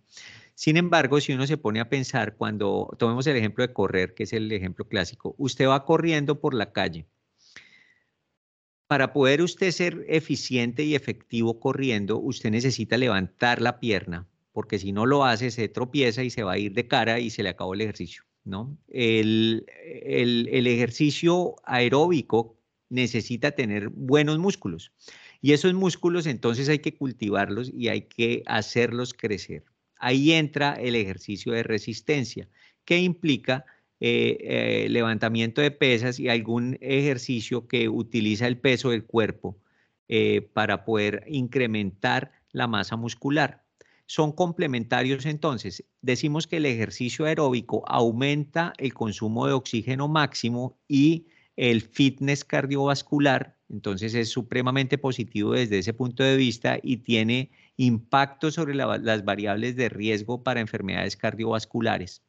Sin 0.54 0.76
embargo, 0.76 1.20
si 1.20 1.32
uno 1.32 1.46
se 1.46 1.58
pone 1.58 1.80
a 1.80 1.88
pensar, 1.88 2.36
cuando 2.36 2.94
tomemos 2.98 3.26
el 3.26 3.36
ejemplo 3.36 3.66
de 3.66 3.74
correr, 3.74 4.14
que 4.14 4.22
es 4.24 4.32
el 4.32 4.50
ejemplo 4.52 4.88
clásico, 4.88 5.34
usted 5.38 5.68
va 5.68 5.84
corriendo 5.84 6.40
por 6.40 6.54
la 6.54 6.72
calle. 6.72 7.06
Para 8.86 9.12
poder 9.12 9.42
usted 9.42 9.70
ser 9.72 10.04
eficiente 10.08 10.84
y 10.84 10.94
efectivo 10.94 11.60
corriendo, 11.60 12.18
usted 12.18 12.50
necesita 12.50 12.96
levantar 12.96 13.60
la 13.60 13.80
pierna, 13.80 14.26
porque 14.52 14.78
si 14.78 14.92
no 14.92 15.06
lo 15.06 15.24
hace, 15.24 15.50
se 15.50 15.68
tropieza 15.68 16.22
y 16.22 16.30
se 16.30 16.42
va 16.42 16.52
a 16.52 16.58
ir 16.58 16.72
de 16.72 16.86
cara 16.86 17.18
y 17.18 17.30
se 17.30 17.42
le 17.42 17.50
acabó 17.50 17.74
el 17.74 17.80
ejercicio. 17.82 18.22
¿No? 18.46 18.78
El, 18.88 19.66
ejercicio 19.68 21.56
aeróbico 21.64 22.56
necesita 22.88 23.50
tener 23.50 23.88
buenos 23.90 24.38
músculos. 24.38 24.92
Y 25.42 25.52
esos 25.52 25.74
músculos 25.74 26.26
entonces 26.26 26.68
hay 26.68 26.78
que 26.78 26.94
cultivarlos 26.94 27.70
y 27.74 27.88
hay 27.88 28.02
que 28.02 28.42
hacerlos 28.46 29.12
crecer. 29.12 29.64
Ahí 29.98 30.32
entra 30.32 30.74
el 30.74 30.94
ejercicio 30.94 31.52
de 31.52 31.62
resistencia, 31.62 32.48
que 32.84 32.98
implica 32.98 33.66
eh, 33.98 34.38
eh, 34.40 34.88
levantamiento 34.90 35.60
de 35.60 35.70
pesas 35.70 36.20
y 36.20 36.28
algún 36.28 36.78
ejercicio 36.80 37.66
que 37.66 37.88
utiliza 37.88 38.46
el 38.46 38.58
peso 38.58 38.90
del 38.90 39.04
cuerpo 39.04 39.58
eh, 40.08 40.42
para 40.52 40.84
poder 40.84 41.24
incrementar 41.26 42.30
la 42.52 42.68
masa 42.68 42.96
muscular. 42.96 43.65
Son 44.08 44.32
complementarios 44.32 45.26
entonces. 45.26 45.84
Decimos 46.00 46.46
que 46.46 46.58
el 46.58 46.66
ejercicio 46.66 47.24
aeróbico 47.24 47.82
aumenta 47.88 48.72
el 48.78 48.94
consumo 48.94 49.46
de 49.46 49.52
oxígeno 49.52 50.08
máximo 50.08 50.78
y 50.88 51.26
el 51.56 51.82
fitness 51.82 52.44
cardiovascular, 52.44 53.56
entonces 53.68 54.14
es 54.14 54.28
supremamente 54.28 54.98
positivo 54.98 55.52
desde 55.52 55.78
ese 55.78 55.94
punto 55.94 56.22
de 56.22 56.36
vista 56.36 56.78
y 56.82 56.98
tiene 56.98 57.50
impacto 57.76 58.50
sobre 58.50 58.74
las 58.74 59.24
variables 59.24 59.76
de 59.76 59.88
riesgo 59.88 60.42
para 60.42 60.60
enfermedades 60.60 61.16
cardiovasculares. 61.16 62.25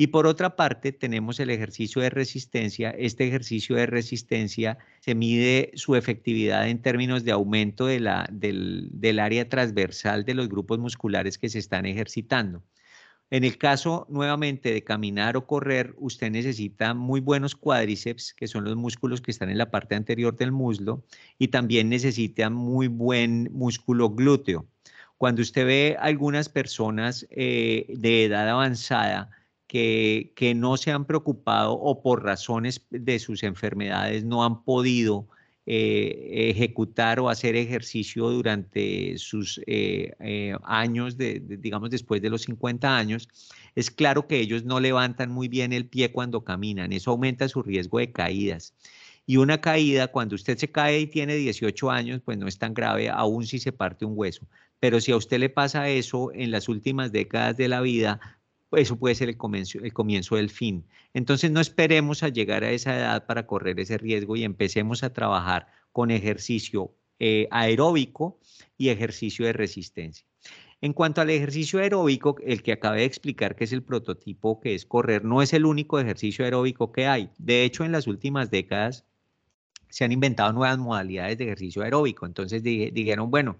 Y 0.00 0.06
por 0.06 0.28
otra 0.28 0.54
parte, 0.54 0.92
tenemos 0.92 1.40
el 1.40 1.50
ejercicio 1.50 2.00
de 2.00 2.08
resistencia. 2.08 2.90
Este 2.90 3.26
ejercicio 3.26 3.74
de 3.74 3.86
resistencia 3.86 4.78
se 5.00 5.16
mide 5.16 5.72
su 5.74 5.96
efectividad 5.96 6.68
en 6.68 6.80
términos 6.80 7.24
de 7.24 7.32
aumento 7.32 7.84
de 7.86 7.98
la, 7.98 8.28
del, 8.30 8.90
del 8.92 9.18
área 9.18 9.48
transversal 9.48 10.24
de 10.24 10.34
los 10.34 10.48
grupos 10.48 10.78
musculares 10.78 11.36
que 11.36 11.48
se 11.48 11.58
están 11.58 11.84
ejercitando. 11.84 12.62
En 13.30 13.42
el 13.42 13.58
caso 13.58 14.06
nuevamente 14.08 14.72
de 14.72 14.84
caminar 14.84 15.36
o 15.36 15.48
correr, 15.48 15.96
usted 15.98 16.30
necesita 16.30 16.94
muy 16.94 17.18
buenos 17.18 17.56
cuádriceps, 17.56 18.34
que 18.34 18.46
son 18.46 18.62
los 18.62 18.76
músculos 18.76 19.20
que 19.20 19.32
están 19.32 19.50
en 19.50 19.58
la 19.58 19.72
parte 19.72 19.96
anterior 19.96 20.36
del 20.36 20.52
muslo, 20.52 21.02
y 21.38 21.48
también 21.48 21.88
necesita 21.88 22.50
muy 22.50 22.86
buen 22.86 23.50
músculo 23.52 24.10
glúteo. 24.10 24.68
Cuando 25.16 25.42
usted 25.42 25.66
ve 25.66 25.96
algunas 25.98 26.48
personas 26.48 27.26
eh, 27.30 27.86
de 27.88 28.26
edad 28.26 28.48
avanzada 28.48 29.30
que, 29.68 30.54
no 30.56 30.76
se 30.76 30.90
han 30.90 31.04
preocupado 31.04 31.74
o 31.74 32.02
por 32.02 32.24
razones 32.24 32.84
de 32.90 33.18
sus 33.18 33.42
enfermedades 33.42 34.24
no 34.24 34.42
han 34.42 34.64
podido 34.64 35.28
eh, 35.66 36.50
ejecutar 36.50 37.20
o 37.20 37.28
hacer 37.28 37.54
ejercicio 37.54 38.30
durante 38.30 39.18
sus 39.18 39.60
eh, 39.66 40.14
eh, 40.20 40.56
años, 40.64 41.18
de, 41.18 41.40
digamos 41.40 41.90
después 41.90 42.22
de 42.22 42.30
los 42.30 42.42
50 42.42 42.96
años, 42.96 43.28
es 43.74 43.90
claro 43.90 44.26
que 44.26 44.40
ellos 44.40 44.64
no 44.64 44.80
levantan 44.80 45.30
muy 45.30 45.48
bien 45.48 45.74
el 45.74 45.86
pie 45.86 46.10
cuando 46.10 46.42
caminan, 46.42 46.92
eso 46.92 47.10
aumenta 47.10 47.48
su 47.48 47.62
riesgo 47.62 47.98
de 47.98 48.10
caídas. 48.10 48.74
Y 49.26 49.36
una 49.36 49.60
caída, 49.60 50.08
cuando 50.08 50.36
usted 50.36 50.56
se 50.56 50.70
cae 50.70 51.00
y 51.00 51.06
tiene 51.06 51.36
18 51.36 51.90
años, 51.90 52.22
pues 52.24 52.38
no 52.38 52.48
es 52.48 52.56
tan 52.56 52.72
grave, 52.72 53.10
aún 53.10 53.46
si 53.46 53.58
se 53.58 53.72
parte 53.72 54.06
un 54.06 54.14
hueso. 54.16 54.46
Pero 54.80 55.02
si 55.02 55.12
a 55.12 55.16
usted 55.16 55.38
le 55.38 55.50
pasa 55.50 55.90
eso 55.90 56.32
en 56.32 56.50
las 56.50 56.66
últimas 56.66 57.12
décadas 57.12 57.54
de 57.58 57.68
la 57.68 57.82
vida, 57.82 58.37
eso 58.72 58.98
puede 58.98 59.14
ser 59.14 59.28
el 59.28 59.36
comienzo, 59.36 59.78
el 59.78 59.92
comienzo 59.92 60.36
del 60.36 60.50
fin. 60.50 60.86
Entonces 61.14 61.50
no 61.50 61.60
esperemos 61.60 62.22
a 62.22 62.28
llegar 62.28 62.64
a 62.64 62.70
esa 62.70 62.96
edad 62.96 63.26
para 63.26 63.46
correr 63.46 63.80
ese 63.80 63.98
riesgo 63.98 64.36
y 64.36 64.44
empecemos 64.44 65.02
a 65.02 65.12
trabajar 65.12 65.68
con 65.92 66.10
ejercicio 66.10 66.94
eh, 67.18 67.48
aeróbico 67.50 68.38
y 68.76 68.90
ejercicio 68.90 69.46
de 69.46 69.52
resistencia. 69.52 70.26
En 70.80 70.92
cuanto 70.92 71.20
al 71.20 71.30
ejercicio 71.30 71.80
aeróbico, 71.80 72.36
el 72.44 72.62
que 72.62 72.72
acabé 72.72 73.00
de 73.00 73.06
explicar 73.06 73.56
que 73.56 73.64
es 73.64 73.72
el 73.72 73.82
prototipo 73.82 74.60
que 74.60 74.74
es 74.74 74.86
correr, 74.86 75.24
no 75.24 75.42
es 75.42 75.52
el 75.52 75.64
único 75.64 75.98
ejercicio 75.98 76.44
aeróbico 76.44 76.92
que 76.92 77.06
hay. 77.08 77.30
De 77.38 77.64
hecho, 77.64 77.84
en 77.84 77.90
las 77.90 78.06
últimas 78.06 78.50
décadas 78.50 79.04
se 79.88 80.04
han 80.04 80.12
inventado 80.12 80.52
nuevas 80.52 80.78
modalidades 80.78 81.38
de 81.38 81.44
ejercicio 81.44 81.82
aeróbico. 81.82 82.26
Entonces 82.26 82.62
dijeron, 82.62 83.30
bueno, 83.30 83.58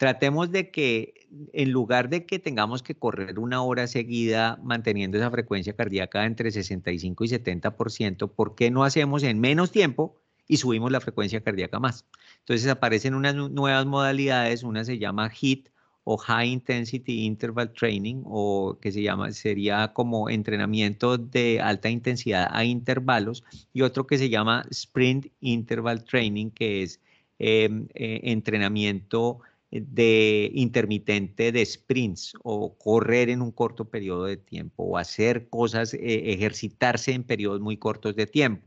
Tratemos 0.00 0.50
de 0.50 0.70
que 0.70 1.28
en 1.52 1.72
lugar 1.72 2.08
de 2.08 2.24
que 2.24 2.38
tengamos 2.38 2.82
que 2.82 2.94
correr 2.94 3.38
una 3.38 3.62
hora 3.62 3.86
seguida 3.86 4.58
manteniendo 4.62 5.18
esa 5.18 5.30
frecuencia 5.30 5.76
cardíaca 5.76 6.24
entre 6.24 6.50
65 6.50 7.22
y 7.24 7.28
70%, 7.28 8.30
¿por 8.30 8.54
qué 8.54 8.70
no 8.70 8.84
hacemos 8.84 9.22
en 9.24 9.40
menos 9.40 9.70
tiempo 9.70 10.16
y 10.48 10.56
subimos 10.56 10.90
la 10.90 11.02
frecuencia 11.02 11.42
cardíaca 11.42 11.78
más? 11.78 12.06
Entonces 12.38 12.66
aparecen 12.70 13.14
unas 13.14 13.34
nuevas 13.34 13.84
modalidades, 13.84 14.62
una 14.62 14.86
se 14.86 14.98
llama 14.98 15.28
HIT 15.28 15.68
o 16.04 16.16
High 16.16 16.48
Intensity 16.48 17.26
Interval 17.26 17.70
Training 17.74 18.22
o 18.24 18.78
que 18.80 18.92
se 18.92 19.02
llama 19.02 19.32
sería 19.32 19.92
como 19.92 20.30
entrenamiento 20.30 21.18
de 21.18 21.60
alta 21.60 21.90
intensidad 21.90 22.48
a 22.50 22.64
intervalos 22.64 23.44
y 23.74 23.82
otro 23.82 24.06
que 24.06 24.16
se 24.16 24.30
llama 24.30 24.64
Sprint 24.70 25.26
Interval 25.42 26.04
Training 26.04 26.52
que 26.52 26.84
es 26.84 27.00
em, 27.38 27.86
eh, 27.92 28.20
entrenamiento 28.24 29.40
de 29.70 30.50
intermitente 30.54 31.52
de 31.52 31.64
sprints 31.64 32.32
o 32.42 32.76
correr 32.76 33.30
en 33.30 33.40
un 33.40 33.52
corto 33.52 33.88
periodo 33.88 34.24
de 34.24 34.36
tiempo 34.36 34.82
o 34.82 34.98
hacer 34.98 35.48
cosas, 35.48 35.94
eh, 35.94 36.32
ejercitarse 36.32 37.12
en 37.12 37.22
periodos 37.22 37.60
muy 37.60 37.76
cortos 37.76 38.16
de 38.16 38.26
tiempo. 38.26 38.66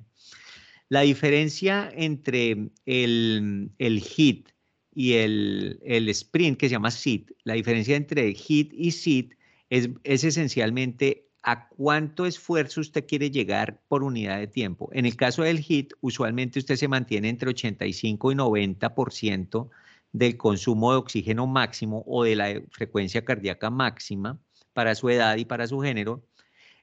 La 0.88 1.02
diferencia 1.02 1.92
entre 1.94 2.70
el, 2.86 3.72
el 3.78 4.04
HIT 4.04 4.50
y 4.96 5.14
el, 5.14 5.80
el, 5.84 6.08
sprint, 6.10 6.58
que 6.58 6.68
se 6.70 6.74
llama 6.74 6.92
SIT, 6.92 7.32
la 7.44 7.56
diferencia 7.56 7.96
entre 7.96 8.30
HIT 8.30 8.74
y 8.74 8.92
SIT 8.92 9.34
es, 9.70 9.90
es 10.04 10.24
esencialmente 10.24 11.28
a 11.42 11.68
cuánto 11.68 12.26
esfuerzo 12.26 12.80
usted 12.80 13.06
quiere 13.06 13.30
llegar 13.30 13.82
por 13.90 14.04
unidad 14.04 14.40
de 14.40 14.48
tiempo. 14.48 14.90
En 14.94 15.06
el 15.06 15.18
caso 15.18 15.44
del 15.44 15.60
HIT, 15.60 15.94
usualmente 16.00 16.60
usted 16.60 16.78
se 16.78 16.88
mantiene 16.88 17.28
entre 17.28 17.50
85 17.50 18.32
y 18.32 18.36
90% 18.36 19.70
del 20.14 20.38
consumo 20.38 20.92
de 20.92 21.00
oxígeno 21.00 21.48
máximo 21.48 22.04
o 22.08 22.24
de 22.24 22.36
la 22.36 22.62
frecuencia 22.72 23.26
cardíaca 23.26 23.70
máxima 23.70 24.40
para 24.72 24.96
su 24.96 25.10
edad 25.10 25.36
y 25.38 25.46
para 25.46 25.68
su 25.68 25.80
género, 25.80 26.24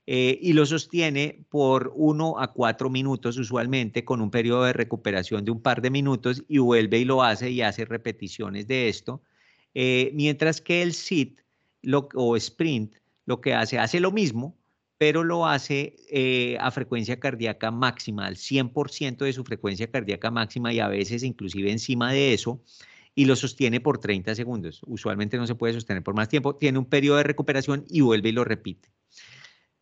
eh, 0.06 0.38
y 0.42 0.52
lo 0.54 0.66
sostiene 0.66 1.44
por 1.48 1.92
uno 1.94 2.40
a 2.40 2.52
cuatro 2.52 2.90
minutos 2.90 3.38
usualmente 3.38 4.04
con 4.04 4.20
un 4.20 4.30
periodo 4.30 4.64
de 4.64 4.72
recuperación 4.72 5.44
de 5.44 5.52
un 5.52 5.62
par 5.62 5.80
de 5.82 5.90
minutos 5.90 6.42
y 6.48 6.58
vuelve 6.58 6.98
y 6.98 7.04
lo 7.04 7.22
hace 7.22 7.50
y 7.50 7.62
hace 7.62 7.84
repeticiones 7.84 8.66
de 8.66 8.88
esto, 8.88 9.22
eh, 9.74 10.10
mientras 10.14 10.60
que 10.60 10.82
el 10.82 10.94
SIT 10.94 11.40
o 12.14 12.36
sprint 12.36 12.96
lo 13.26 13.40
que 13.40 13.54
hace, 13.54 13.78
hace 13.78 14.00
lo 14.00 14.10
mismo, 14.10 14.56
pero 14.98 15.22
lo 15.22 15.46
hace 15.46 15.96
eh, 16.10 16.58
a 16.60 16.70
frecuencia 16.70 17.20
cardíaca 17.20 17.70
máxima, 17.70 18.26
al 18.26 18.36
100% 18.36 19.24
de 19.24 19.32
su 19.32 19.44
frecuencia 19.44 19.90
cardíaca 19.90 20.30
máxima 20.30 20.72
y 20.72 20.80
a 20.80 20.88
veces 20.88 21.22
inclusive 21.22 21.70
encima 21.70 22.12
de 22.12 22.34
eso, 22.34 22.60
y 23.20 23.26
lo 23.26 23.36
sostiene 23.36 23.82
por 23.82 23.98
30 23.98 24.34
segundos. 24.34 24.80
Usualmente 24.86 25.36
no 25.36 25.46
se 25.46 25.54
puede 25.54 25.74
sostener 25.74 26.02
por 26.02 26.14
más 26.14 26.30
tiempo, 26.30 26.56
tiene 26.56 26.78
un 26.78 26.86
periodo 26.86 27.18
de 27.18 27.24
recuperación 27.24 27.84
y 27.86 28.00
vuelve 28.00 28.30
y 28.30 28.32
lo 28.32 28.44
repite. 28.44 28.88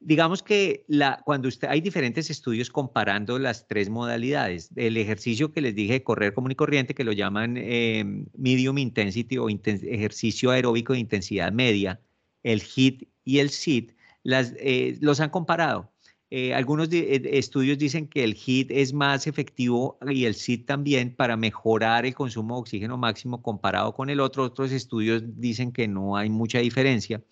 Digamos 0.01 0.43
que 0.43 0.85
la, 0.89 1.23
cuando 1.25 1.47
usted 1.47 1.69
hay 1.69 1.81
diferentes 1.81 2.31
estudios 2.31 2.69
comparando 2.69 3.39
las 3.39 3.69
tres 3.69 3.91
modalidades, 3.91 4.71
el 4.75 4.97
ejercicio 4.97 5.53
que 5.53 5.61
les 5.61 5.77
dije 5.77 6.03
correr 6.03 6.35
común 6.35 6.51
y 6.51 6.57
corriente, 6.57 6.97
que 6.97 7.05
lo 7.05 7.13
llaman 7.13 7.57
em, 7.59 8.27
medium 8.37 8.77
intensity 8.77 9.39
o 9.39 9.49
ejercicio 9.49 10.51
aeróbico 10.51 10.95
de 10.95 10.99
intensidad 10.99 11.53
media, 11.53 12.01
el 12.43 12.61
HIT 12.61 13.09
y 13.23 13.39
el 13.39 13.51
SIT, 13.51 13.93
eh, 14.25 14.99
los 15.01 15.21
han 15.21 15.31
comparado 15.31 15.93
eh, 16.31 16.53
algunos 16.53 16.93
eh, 16.93 17.23
estudios 17.33 17.79
dicen 17.79 18.07
que 18.07 18.23
el 18.23 18.35
HIT 18.35 18.71
es 18.71 18.93
más 18.93 19.27
efectivo 19.27 19.99
y 20.11 20.27
el 20.27 20.35
SIT 20.35 20.67
también 20.67 21.15
para 21.15 21.37
mejorar 21.37 22.05
el 22.05 22.15
consumo 22.15 22.57
de 22.57 22.61
oxígeno 22.61 22.99
máximo 22.99 23.43
comparado 23.43 23.95
con 23.95 24.11
el 24.11 24.21
otro. 24.21 24.43
Otros 24.43 24.71
estudios 24.73 25.23
dicen 25.41 25.73
que 25.73 25.89
no 25.89 26.17
hay 26.17 26.29
mucha 26.29 26.59
diferencia. 26.59 27.23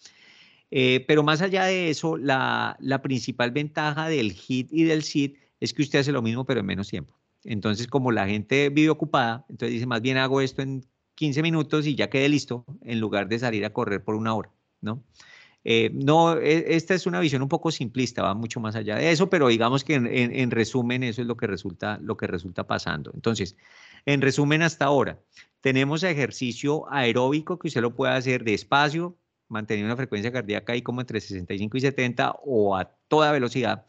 Eh, 0.71 1.05
pero 1.07 1.23
más 1.23 1.43
allá 1.43 1.65
de 1.65 1.91
eso, 1.91 2.17
la, 2.17 2.77
la, 2.81 3.03
principal 3.03 3.51
ventaja 3.51 4.09
del 4.09 4.33
HIT 4.33 4.73
y 4.73 4.85
del 4.85 5.03
SIT 5.03 5.37
es 5.61 5.73
que 5.73 5.83
usted 5.83 6.01
hace 6.01 6.13
lo 6.13 6.23
mismo 6.23 6.45
pero 6.45 6.61
en 6.61 6.67
menos 6.67 6.89
tiempo. 6.89 7.15
Entonces, 7.45 7.87
como 7.87 8.11
la 8.11 8.27
gente 8.27 8.71
vive 8.71 8.91
ocupada, 8.91 9.45
entonces 9.49 9.75
dice, 9.75 9.87
más 9.87 10.03
bien 10.03 10.17
hago 10.17 10.41
esto 10.41 10.63
en 10.63 10.85
15 11.15 11.43
minutos 11.43 11.87
y 11.87 11.95
ya 11.95 12.11
quedé 12.11 12.29
listo 12.29 12.65
en 12.83 12.99
lugar 12.99 13.29
de 13.29 13.39
salir 13.39 13.65
a 13.65 13.73
correr 13.73 14.03
por 14.03 14.17
una 14.17 14.35
hora, 14.35 14.51
¿no? 14.81 15.05
Eh, 15.69 15.91
no, 15.93 16.39
e, 16.39 16.77
esta 16.77 16.95
es 16.95 17.09
una 17.09 17.19
visión 17.19 17.43
un 17.43 17.49
poco 17.49 17.73
simplista, 17.73 18.23
va 18.23 18.35
mucho 18.35 18.61
más 18.61 18.77
allá 18.77 18.95
de 18.95 19.11
eso, 19.11 19.29
pero 19.29 19.49
digamos 19.49 19.83
que 19.83 19.95
en, 19.95 20.51
resumen 20.53 21.03
eso 21.03 21.23
es 21.23 21.27
lo 21.27 21.37
que, 21.37 21.49
resulta, 21.49 21.99
lo 22.01 22.17
que 22.17 22.29
resulta 22.29 22.69
pasando. 22.69 23.11
Entonces, 23.15 23.57
en 24.05 24.23
resumen 24.23 24.63
hasta 24.63 24.85
ahora, 24.85 25.19
tenemos 25.61 26.05
ejercicio 26.05 26.89
aeróbico 26.93 27.59
que 27.59 27.67
usted 27.67 27.81
lo 27.81 27.97
puede 27.97 28.13
hacer 28.15 28.45
despacio, 28.45 29.19
manteniendo 29.49 29.89
una 29.89 29.97
frecuencia 29.97 30.31
cardíaca 30.31 30.73
ahí 30.73 30.83
como 30.83 31.01
entre 31.01 31.21
65 31.21 31.79
y 31.79 31.81
70 31.81 32.37
o 32.45 32.77
a 32.77 32.85
toda 33.09 33.33
velocidad 33.33 33.87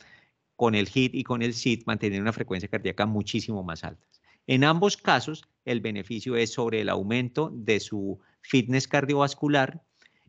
con 0.55 0.73
el 0.73 0.89
HIT 0.91 1.13
y 1.13 1.23
con 1.23 1.43
el 1.43 1.53
SIT 1.53 1.83
manteniendo 1.85 2.23
una 2.23 2.33
frecuencia 2.33 2.67
cardíaca 2.69 3.05
muchísimo 3.05 3.61
más 3.61 3.83
alta. 3.83 4.07
En 4.47 4.63
ambos 4.63 4.97
casos, 4.97 5.47
el 5.63 5.81
beneficio 5.81 6.37
es 6.37 6.53
sobre 6.53 6.81
el 6.81 6.89
aumento 6.89 7.51
de 7.53 7.79
su 7.79 8.19
fitness 8.41 8.87
cardiovascular 8.87 9.83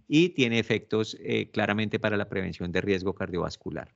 y 0.09 0.31
tiene 0.31 0.59
efectos 0.59 1.17
eh, 1.21 1.50
claramente 1.50 2.00
para 2.00 2.17
la 2.17 2.29
prevención 2.29 2.73
de 2.73 2.81
riesgo 2.81 3.15
cardiovascular. 3.15 3.95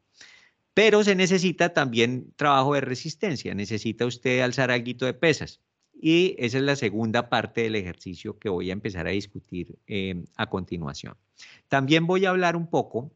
Pero 0.74 1.02
se 1.02 1.14
necesita 1.14 1.72
también 1.72 2.32
trabajo 2.36 2.74
de 2.74 2.82
resistencia, 2.82 3.54
necesita 3.54 4.06
usted 4.06 4.40
alzar 4.40 4.70
algo 4.70 5.06
de 5.06 5.14
pesas. 5.14 5.60
Y 5.94 6.34
esa 6.38 6.58
es 6.58 6.64
la 6.64 6.76
segunda 6.76 7.28
parte 7.28 7.62
del 7.62 7.76
ejercicio 7.76 8.38
que 8.38 8.48
voy 8.48 8.70
a 8.70 8.72
empezar 8.72 9.06
a 9.06 9.10
discutir 9.10 9.78
eh, 9.86 10.24
a 10.36 10.48
continuación. 10.48 11.16
También 11.68 12.06
voy 12.06 12.24
a 12.24 12.30
hablar 12.30 12.56
un 12.56 12.68
poco 12.68 13.12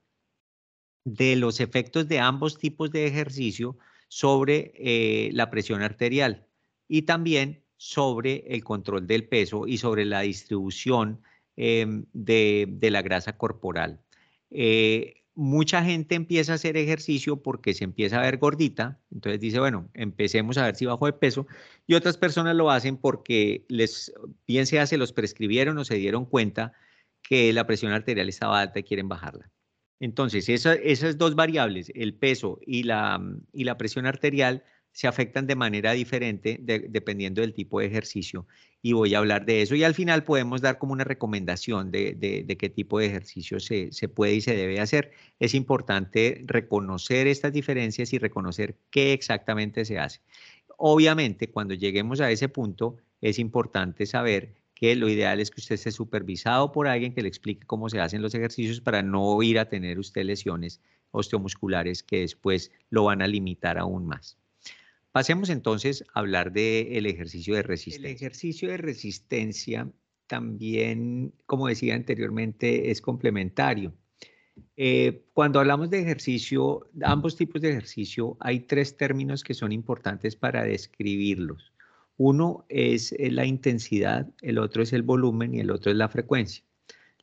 de 1.04 1.36
los 1.36 1.60
efectos 1.60 2.08
de 2.08 2.18
ambos 2.18 2.58
tipos 2.58 2.90
de 2.90 3.06
ejercicio 3.06 3.78
sobre 4.08 4.72
eh, 4.76 5.30
la 5.32 5.50
presión 5.50 5.82
arterial 5.82 6.46
y 6.88 7.02
también 7.02 7.64
sobre 7.76 8.44
el 8.48 8.64
control 8.64 9.06
del 9.06 9.28
peso 9.28 9.66
y 9.66 9.78
sobre 9.78 10.04
la 10.04 10.20
distribución 10.20 11.22
em, 11.56 12.04
de, 12.12 12.78
la 12.90 13.02
grasa 13.02 13.36
corporal. 13.36 14.00
Eh, 14.50 15.24
mucha 15.34 15.84
gente 15.84 16.14
empieza 16.14 16.52
a 16.52 16.54
hacer 16.56 16.76
ejercicio 16.76 17.42
porque 17.42 17.74
se 17.74 17.84
empieza 17.84 18.18
a 18.18 18.22
ver 18.22 18.38
gordita, 18.38 19.00
entonces 19.12 19.40
dice, 19.40 19.60
bueno, 19.60 19.90
empecemos 19.94 20.56
a 20.58 20.64
ver 20.64 20.76
si 20.76 20.86
bajo 20.86 21.06
de 21.06 21.12
peso, 21.12 21.46
y 21.86 21.94
otras 21.94 22.16
personas 22.16 22.56
lo 22.56 22.70
hacen 22.70 22.96
porque 22.96 23.64
les, 23.68 24.12
bien 24.46 24.66
sea 24.66 24.86
se 24.86 24.96
los 24.96 25.12
prescribieron 25.12 25.76
o 25.78 25.84
se 25.84 25.96
dieron 25.96 26.24
cuenta 26.24 26.72
que 27.22 27.52
la 27.52 27.66
presión 27.66 27.92
arterial 27.92 28.28
estaba 28.28 28.60
alta 28.60 28.78
y 28.78 28.84
quieren 28.84 29.08
bajarla. 29.08 29.50
Entonces, 30.00 30.48
esas 30.48 31.18
dos 31.18 31.34
variables, 31.34 31.90
el 31.94 32.14
peso 32.14 32.58
y 32.66 32.82
la, 32.82 33.20
y 33.52 33.64
la 33.64 33.78
presión 33.78 34.06
arterial, 34.06 34.64
se 34.96 35.06
afectan 35.06 35.46
de 35.46 35.56
manera 35.56 35.92
diferente 35.92 36.58
dependiendo 36.58 37.42
del 37.42 37.52
tipo 37.52 37.80
de 37.80 37.86
ejercicio 37.86 38.46
y 38.80 38.94
voy 38.94 39.14
a 39.14 39.18
hablar 39.18 39.44
de 39.44 39.60
eso 39.60 39.74
y 39.74 39.84
al 39.84 39.92
final 39.92 40.24
podemos 40.24 40.62
dar 40.62 40.78
como 40.78 40.94
una 40.94 41.04
recomendación 41.04 41.90
de, 41.90 42.56
qué 42.58 42.70
tipo 42.70 42.98
de 42.98 43.04
ejercicio 43.04 43.60
se, 43.60 43.92
se, 43.92 44.08
puede 44.08 44.36
y 44.36 44.40
se 44.40 44.56
debe 44.56 44.80
hacer. 44.80 45.10
Es 45.38 45.52
importante 45.52 46.42
reconocer 46.46 47.26
estas 47.26 47.52
diferencias 47.52 48.14
y 48.14 48.18
reconocer 48.18 48.78
qué 48.88 49.12
exactamente 49.12 49.84
se 49.84 49.98
hace. 49.98 50.22
Obviamente, 50.78 51.50
cuando 51.50 51.74
lleguemos 51.74 52.22
a 52.22 52.30
ese 52.30 52.48
punto, 52.48 52.96
es 53.20 53.38
importante 53.38 54.06
saber 54.06 54.54
que 54.74 54.96
lo 54.96 55.10
ideal 55.10 55.40
es 55.40 55.50
que 55.50 55.60
usted 55.60 55.74
esté 55.74 55.92
supervisado 55.92 56.72
por 56.72 56.88
alguien 56.88 57.12
que 57.12 57.20
le 57.20 57.28
explique 57.28 57.66
cómo 57.66 57.90
se 57.90 58.00
hacen 58.00 58.22
los 58.22 58.34
ejercicios 58.34 58.80
para 58.80 59.02
no 59.02 59.42
ir 59.42 59.58
a 59.58 59.68
tener 59.68 59.98
usted 59.98 60.24
lesiones 60.24 60.80
osteomusculares 61.10 62.02
que 62.02 62.20
después 62.20 62.72
lo 62.88 63.04
van 63.04 63.20
a 63.20 63.26
limitar 63.26 63.76
aún 63.76 64.06
más. 64.06 64.38
Pasemos 65.16 65.48
entonces 65.48 66.04
a 66.12 66.20
hablar 66.20 66.52
del 66.52 67.06
ejercicio 67.06 67.54
de 67.54 67.62
resistencia. 67.62 68.10
El 68.10 68.16
ejercicio 68.16 68.68
de 68.68 68.76
resistencia 68.76 69.90
también, 70.26 71.32
como 71.46 71.68
decía 71.68 71.94
anteriormente, 71.94 72.90
es 72.90 73.00
complementario. 73.00 73.94
Eh, 74.76 75.24
cuando 75.32 75.58
hablamos 75.58 75.88
de 75.88 76.00
ejercicio, 76.00 76.90
ambos 77.02 77.34
tipos 77.34 77.62
de 77.62 77.70
ejercicio, 77.70 78.36
hay 78.40 78.60
tres 78.60 78.98
términos 78.98 79.42
que 79.42 79.54
son 79.54 79.72
importantes 79.72 80.36
para 80.36 80.64
describirlos. 80.64 81.72
Uno 82.18 82.66
es 82.68 83.12
eh, 83.12 83.30
la 83.30 83.46
intensidad, 83.46 84.28
el 84.42 84.58
otro 84.58 84.82
es 84.82 84.92
el 84.92 85.02
volumen 85.02 85.54
y 85.54 85.60
el 85.60 85.70
otro 85.70 85.90
es 85.90 85.96
la 85.96 86.10
frecuencia. 86.10 86.62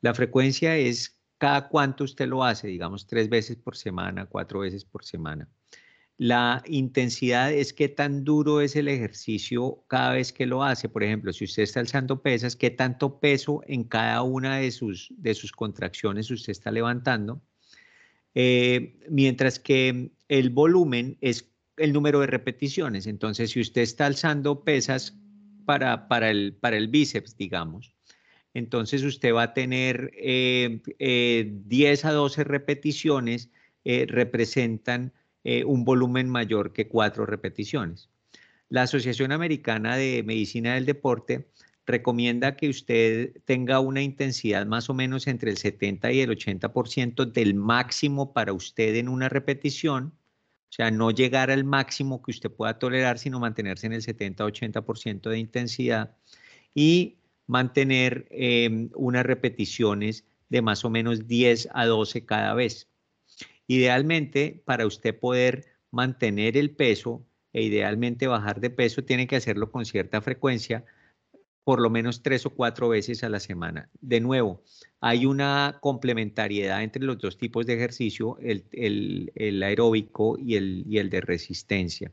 La 0.02 0.16
frecuencia 0.16 0.76
es 0.78 1.22
cada 1.38 1.70
cuánto 1.70 2.06
usted 2.06 2.28
lo 2.28 2.44
hace, 2.44 2.70
digamos 2.70 3.06
tres 3.06 3.30
veces 3.30 3.56
por 3.56 3.78
semana, 3.78 4.26
cuatro 4.26 4.62
veces 4.62 4.84
por 4.84 5.06
semana. 5.06 5.48
La 6.18 6.62
intensidad 6.68 7.52
es 7.52 7.74
qué 7.74 7.90
tan 7.90 8.24
duro 8.24 8.62
es 8.62 8.76
el 8.76 8.88
ejercicio 8.88 9.84
cada 9.88 10.14
vez 10.14 10.32
que 10.32 10.46
lo 10.46 10.64
hace. 10.64 10.88
Por 10.88 11.04
ejemplo, 11.04 11.34
si 11.34 11.46
usted 11.46 11.64
está 11.64 11.80
alzando 11.80 12.22
pesas, 12.22 12.56
qué 12.56 12.70
tanto 12.70 13.20
peso 13.20 13.62
en 13.66 13.84
cada 13.84 14.22
una 14.22 14.58
de 14.58 14.70
sus, 14.72 15.12
de 15.18 15.34
sus 15.34 15.52
contracciones 15.52 16.30
usted 16.30 16.52
está 16.52 16.72
levantando. 16.72 17.42
Eh, 18.36 19.00
mientras 19.10 19.60
que 19.60 20.12
el 20.28 20.50
volumen 20.50 21.18
es 21.22 21.52
el 21.78 21.94
número 21.94 22.20
de 22.20 22.28
repeticiones. 22.28 23.08
Entonces, 23.08 23.52
si 23.52 23.60
usted 23.62 23.82
está 23.82 24.06
alzando 24.06 24.64
pesas 24.64 25.18
para, 25.66 26.08
para, 26.08 26.30
el, 26.30 26.54
para 26.54 26.78
el 26.78 26.88
bíceps, 26.90 27.36
digamos, 27.38 27.96
entonces 28.54 29.04
usted 29.04 29.34
va 29.34 29.44
a 29.44 29.54
tener 29.54 30.12
10 30.12 30.18
eh, 30.20 30.82
eh, 31.00 31.98
a 32.04 32.12
12 32.12 32.44
repeticiones, 32.44 33.50
representan 33.84 35.12
eh, 35.44 35.64
un 35.64 35.86
volumen 35.86 36.30
mayor 36.30 36.74
que 36.74 36.88
cuatro 36.88 37.26
repeticiones. 37.26 38.10
La 38.70 38.84
Asociación 38.84 39.32
Americana 39.32 39.98
de 39.98 40.24
Medicina 40.24 40.76
del 40.76 40.86
Deporte 40.86 41.48
recomienda 41.86 42.56
que 42.56 42.70
usted 42.70 43.42
tenga 43.46 43.80
una 43.80 44.02
intensidad 44.02 44.66
más 44.66 44.90
o 44.90 44.94
menos 44.94 45.28
entre 45.28 45.52
el 45.52 45.58
70 45.58 46.12
y 46.12 46.22
el 46.22 46.30
80% 46.30 47.32
del 47.32 47.56
máximo 47.56 48.34
para 48.34 48.54
usted 48.54 48.96
en 48.96 49.10
una 49.10 49.30
repetición, 49.30 50.14
o 50.70 50.76
sea, 50.76 50.92
no 50.92 51.12
llegar 51.12 51.52
al 51.52 51.66
máximo 51.66 52.22
que 52.24 52.32
usted 52.32 52.50
pueda 52.50 52.80
tolerar, 52.80 53.20
sino 53.20 53.40
mantenerse 53.40 53.88
en 53.88 53.94
el 53.94 54.02
70-80% 54.02 55.30
de 55.30 55.38
intensidad 55.38 56.16
y 56.74 57.18
mantener 57.48 58.28
em, 58.32 58.90
unas 58.96 59.26
repeticiones 59.26 60.26
de 60.50 60.62
más 60.62 60.86
o 60.86 60.90
menos 60.90 61.28
10 61.28 61.70
a 61.74 61.86
12 61.86 62.26
cada 62.26 62.54
vez. 62.54 62.88
Idealmente, 63.68 64.62
para 64.66 64.86
usted 64.86 65.18
poder 65.18 65.66
mantener 65.92 66.58
el 66.58 66.72
peso 66.76 67.26
e 67.54 67.64
idealmente 67.64 68.28
bajar 68.28 68.60
de 68.60 68.70
peso, 68.70 69.04
tiene 69.04 69.28
que 69.28 69.36
hacerlo 69.36 69.72
con 69.72 69.86
cierta 69.86 70.22
frecuencia, 70.22 70.86
por 71.64 71.80
lo 71.80 71.90
menos 71.90 72.24
tres 72.24 72.46
o 72.46 72.50
cuatro 72.50 72.90
veces 72.90 73.24
a 73.24 73.30
la 73.30 73.40
semana. 73.40 73.90
De 74.02 74.20
nuevo, 74.20 74.64
hay 75.00 75.26
una 75.26 75.78
complementariedad 75.82 76.84
entre 76.84 77.04
los 77.04 77.20
dos 77.20 77.38
tipos 77.38 77.66
de 77.66 77.76
ejercicio, 77.76 78.38
el, 78.42 79.64
aeróbico 79.64 80.38
y 80.38 80.56
el, 80.56 80.84
y 80.88 80.98
el 80.98 81.10
de 81.10 81.22
resistencia. 81.22 82.12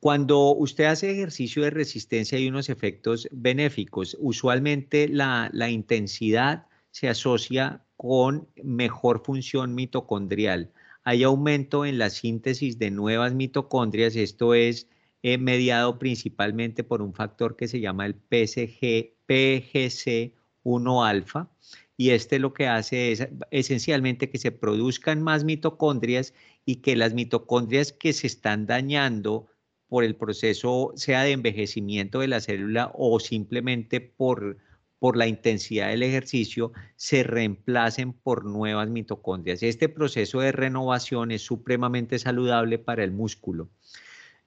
Cuando 0.00 0.54
usted 0.54 0.84
hace 0.84 1.10
ejercicio 1.10 1.62
de 1.62 1.70
resistencia 1.70 2.38
hay 2.38 2.48
unos 2.48 2.68
efectos 2.68 3.28
benéficos. 3.30 4.16
Usualmente 4.18 5.08
la, 5.08 5.48
la 5.52 5.70
intensidad 5.70 6.66
se 6.90 7.08
asocia 7.08 7.84
con 8.02 8.48
mejor 8.64 9.22
función 9.24 9.76
mitocondrial. 9.76 10.72
Hay 11.04 11.22
aumento 11.22 11.86
en 11.86 11.98
la 11.98 12.10
síntesis 12.10 12.80
de 12.80 12.90
nuevas 12.90 13.32
mitocondrias, 13.32 14.16
esto 14.16 14.54
es 14.54 14.88
eh, 15.22 15.38
mediado 15.38 16.00
principalmente 16.00 16.82
por 16.82 17.00
un 17.00 17.14
factor 17.14 17.54
que 17.54 17.68
se 17.68 17.78
llama 17.78 18.06
el 18.06 18.14
PSG, 18.14 19.14
PGC1-alfa, 19.28 21.48
y 21.96 22.10
este 22.10 22.40
lo 22.40 22.52
que 22.52 22.66
hace 22.66 23.12
es 23.12 23.28
esencialmente 23.52 24.30
que 24.30 24.38
se 24.38 24.50
produzcan 24.50 25.22
más 25.22 25.44
mitocondrias 25.44 26.34
y 26.66 26.82
que 26.82 26.96
las 26.96 27.14
mitocondrias 27.14 27.92
que 27.92 28.12
se 28.12 28.26
están 28.26 28.66
dañando 28.66 29.46
por 29.86 30.02
el 30.02 30.16
proceso, 30.16 30.90
sea 30.96 31.22
de 31.22 31.30
envejecimiento 31.30 32.18
de 32.18 32.26
la 32.26 32.40
célula 32.40 32.90
o 32.96 33.20
simplemente 33.20 34.00
por 34.00 34.58
por 35.02 35.16
la 35.16 35.26
intensidad 35.26 35.88
del 35.88 36.04
ejercicio 36.04 36.70
se 36.94 37.24
reemplacen 37.24 38.12
por 38.12 38.44
nuevas 38.44 38.88
mitocondrias. 38.88 39.64
Este 39.64 39.88
proceso 39.88 40.38
de 40.38 40.52
renovación 40.52 41.32
es 41.32 41.42
supremamente 41.42 42.20
saludable 42.20 42.78
para 42.78 43.02
el 43.02 43.10
músculo. 43.10 43.68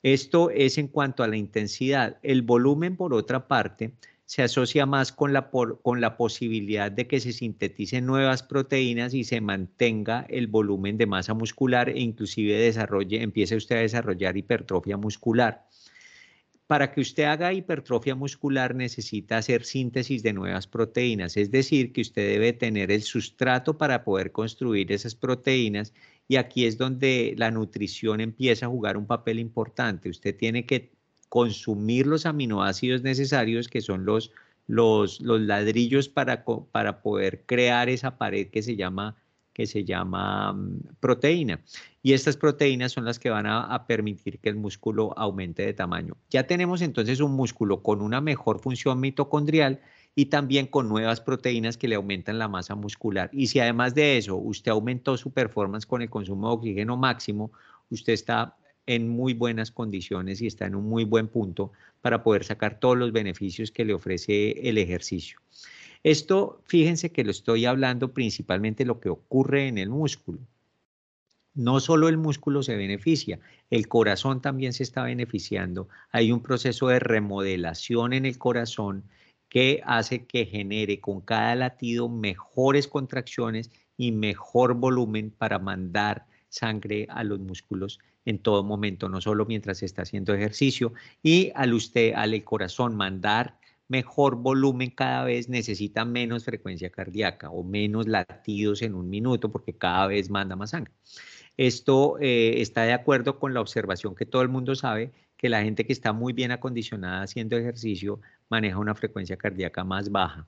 Esto 0.01 0.49
es 0.51 0.77
en 0.77 0.87
cuanto 0.87 1.23
a 1.23 1.27
la 1.27 1.35
intensidad. 1.35 2.19
El 2.23 2.41
volumen, 2.41 2.95
por 2.95 3.13
otra 3.13 3.49
parte, 3.49 3.95
se 4.23 4.43
asocia 4.43 4.85
más 4.85 5.11
con 5.11 5.33
la, 5.33 5.51
con 5.51 5.99
la 5.99 6.15
posibilidad 6.15 6.89
de 6.89 7.05
que 7.05 7.19
se 7.19 7.33
sinteticen 7.33 8.05
nuevas 8.05 8.41
proteínas 8.41 9.13
y 9.13 9.25
se 9.25 9.41
mantenga 9.41 10.25
el 10.29 10.47
volumen 10.47 10.97
de 10.97 11.05
masa 11.05 11.33
muscular 11.33 11.89
e 11.89 11.99
inclusive 11.99 12.57
desarrolle, 12.57 13.21
empiece 13.21 13.57
usted 13.57 13.75
a 13.75 13.81
desarrollar 13.81 14.37
hipertrofia 14.37 14.95
muscular 14.95 15.65
para 16.67 16.91
que 16.91 17.01
usted 17.01 17.23
haga 17.23 17.53
hipertrofia 17.53 18.15
muscular 18.15 18.73
necesita 18.73 19.37
hacer 19.37 19.65
síntesis 19.65 20.23
de 20.23 20.33
nuevas 20.33 20.65
proteínas, 20.67 21.37
es 21.37 21.51
decir, 21.51 21.93
que 21.93 22.01
usted 22.01 22.27
debe 22.27 22.53
tener 22.53 22.91
el 22.91 23.03
sustrato 23.03 23.77
para 23.77 24.03
poder 24.03 24.31
construir 24.31 24.91
esas 24.91 25.13
proteínas 25.15 25.93
y 26.27 26.37
aquí 26.37 26.65
es 26.65 26.77
donde 26.77 27.35
la 27.37 27.51
nutrición 27.51 28.19
empieza 28.19 28.65
a 28.65 28.69
jugar 28.69 28.97
un 28.97 29.05
papel 29.05 29.39
importante. 29.39 30.09
Usted 30.09 30.35
tiene 30.35 30.65
que 30.65 30.91
consumir 31.29 32.07
los 32.07 32.25
aminoácidos 32.25 33.03
necesarios 33.03 33.67
que 33.67 33.81
son 33.81 34.05
los, 34.05 34.31
los, 34.65 35.21
los 35.21 35.41
ladrillos 35.41 36.09
para, 36.09 36.43
para 36.71 37.01
poder 37.03 37.43
crear 37.45 37.89
esa 37.89 38.17
pared 38.17 38.47
que 38.47 38.63
se 38.63 38.75
llama 38.75 39.15
que 39.55 39.65
se 39.65 39.85
llama 39.85 40.51
mm, 40.51 40.97
proteína. 40.99 41.61
Y 42.03 42.11
estas 42.11 42.35
proteínas 42.35 42.91
son 42.91 43.05
las 43.05 43.17
que 43.17 43.29
van 43.29 43.47
a, 43.47 43.87
permitir 43.87 44.37
que 44.39 44.49
el 44.49 44.57
músculo 44.57 45.17
aumente 45.17 45.65
de 45.65 45.73
tamaño. 45.73 46.17
Ya 46.29 46.45
tenemos 46.45 46.81
entonces 46.81 47.21
un 47.21 47.31
músculo 47.31 47.81
con 47.81 48.01
una 48.01 48.19
mejor 48.19 48.59
función 48.59 48.99
mitocondrial 48.99 49.79
y 50.13 50.25
también 50.25 50.67
con 50.67 50.89
nuevas 50.89 51.21
proteínas 51.21 51.77
que 51.77 51.87
le 51.87 51.95
aumentan 51.95 52.37
la 52.37 52.49
masa 52.49 52.75
muscular. 52.75 53.29
Y 53.31 53.47
si 53.47 53.59
además 53.59 53.95
de 53.95 54.17
eso 54.17 54.35
usted 54.35 54.71
aumentó 54.71 55.15
su 55.17 55.31
performance 55.31 55.85
con 55.85 56.01
el 56.01 56.09
consumo 56.09 56.49
de 56.49 56.55
oxígeno 56.55 56.97
máximo, 56.97 57.51
usted 57.89 58.13
está 58.13 58.57
en 58.85 59.07
muy 59.07 59.33
buenas 59.33 59.71
condiciones 59.71 60.41
y 60.41 60.47
está 60.47 60.65
en 60.65 60.75
un 60.75 60.87
muy 60.87 61.05
buen 61.05 61.29
punto 61.29 61.71
para 62.01 62.23
poder 62.23 62.43
sacar 62.43 62.77
todos 62.79 62.97
los 62.97 63.13
beneficios 63.13 63.71
que 63.71 63.85
le 63.85 63.93
ofrece 63.93 64.69
el 64.69 64.77
ejercicio. 64.77 65.39
Esto, 66.05 66.61
fíjense 66.65 67.11
que 67.11 67.23
lo 67.23 67.31
estoy 67.31 67.65
hablando 67.65 68.13
principalmente 68.13 68.85
lo 68.85 68.99
que 68.99 69.09
ocurre 69.09 69.67
en 69.67 69.79
el 69.79 69.89
músculo. 69.89 70.37
No 71.55 71.79
solo 71.79 72.09
el 72.09 72.17
músculo 72.17 72.61
se 72.61 72.75
beneficia, 72.75 73.39
el 73.71 73.87
corazón 73.87 74.39
también 74.39 74.71
se 74.73 74.83
está 74.83 75.01
beneficiando. 75.01 75.87
Hay 76.11 76.31
un 76.31 76.43
proceso 76.43 76.89
de 76.89 76.99
remodelación 76.99 78.13
en 78.13 78.27
el 78.27 78.37
corazón 78.37 79.03
que 79.49 79.81
hace 79.83 80.27
que 80.27 80.45
genere 80.45 80.99
con 80.99 81.21
cada 81.21 81.55
latido 81.55 82.07
mejores 82.07 82.87
contracciones 82.87 83.71
y 83.97 84.11
mejor 84.11 84.75
volumen 84.75 85.31
para 85.31 85.57
mandar 85.57 86.27
sangre 86.49 87.07
a 87.09 87.23
los 87.23 87.39
músculos 87.39 87.97
en 88.25 88.37
todo 88.37 88.63
momento, 88.63 89.09
no 89.09 89.21
solo 89.21 89.47
mientras 89.47 89.81
está 89.81 90.03
haciendo 90.03 90.35
ejercicio. 90.35 90.93
Y 91.23 91.51
al 91.55 91.73
usted, 91.73 92.13
al 92.13 92.43
corazón 92.43 92.95
mandar 92.95 93.57
mejor 93.87 94.35
volumen 94.37 94.89
cada 94.89 95.23
vez 95.25 95.49
necesita 95.49 96.05
menos 96.05 96.45
frecuencia 96.45 96.89
cardíaca 96.89 97.49
o 97.49 97.63
menos 97.63 98.07
latidos 98.07 98.81
en 98.81 98.95
un 98.95 99.09
minuto 99.09 99.51
porque 99.51 99.73
cada 99.73 100.07
vez 100.07 100.29
manda 100.29 100.55
más 100.55 100.71
sangre. 100.71 100.93
Esto 101.57 102.17
eh, 102.19 102.61
está 102.61 102.83
de 102.83 102.93
acuerdo 102.93 103.39
con 103.39 103.53
la 103.53 103.61
observación 103.61 104.15
que 104.15 104.25
todo 104.25 104.41
el 104.41 104.49
mundo 104.49 104.75
sabe 104.75 105.11
que 105.37 105.49
la 105.49 105.63
gente 105.63 105.85
que 105.85 105.93
está 105.93 106.13
muy 106.13 106.33
bien 106.33 106.51
acondicionada 106.51 107.23
haciendo 107.23 107.57
ejercicio 107.57 108.19
maneja 108.49 108.77
una 108.77 108.95
frecuencia 108.95 109.37
cardíaca 109.37 109.83
más 109.83 110.11
baja. 110.11 110.47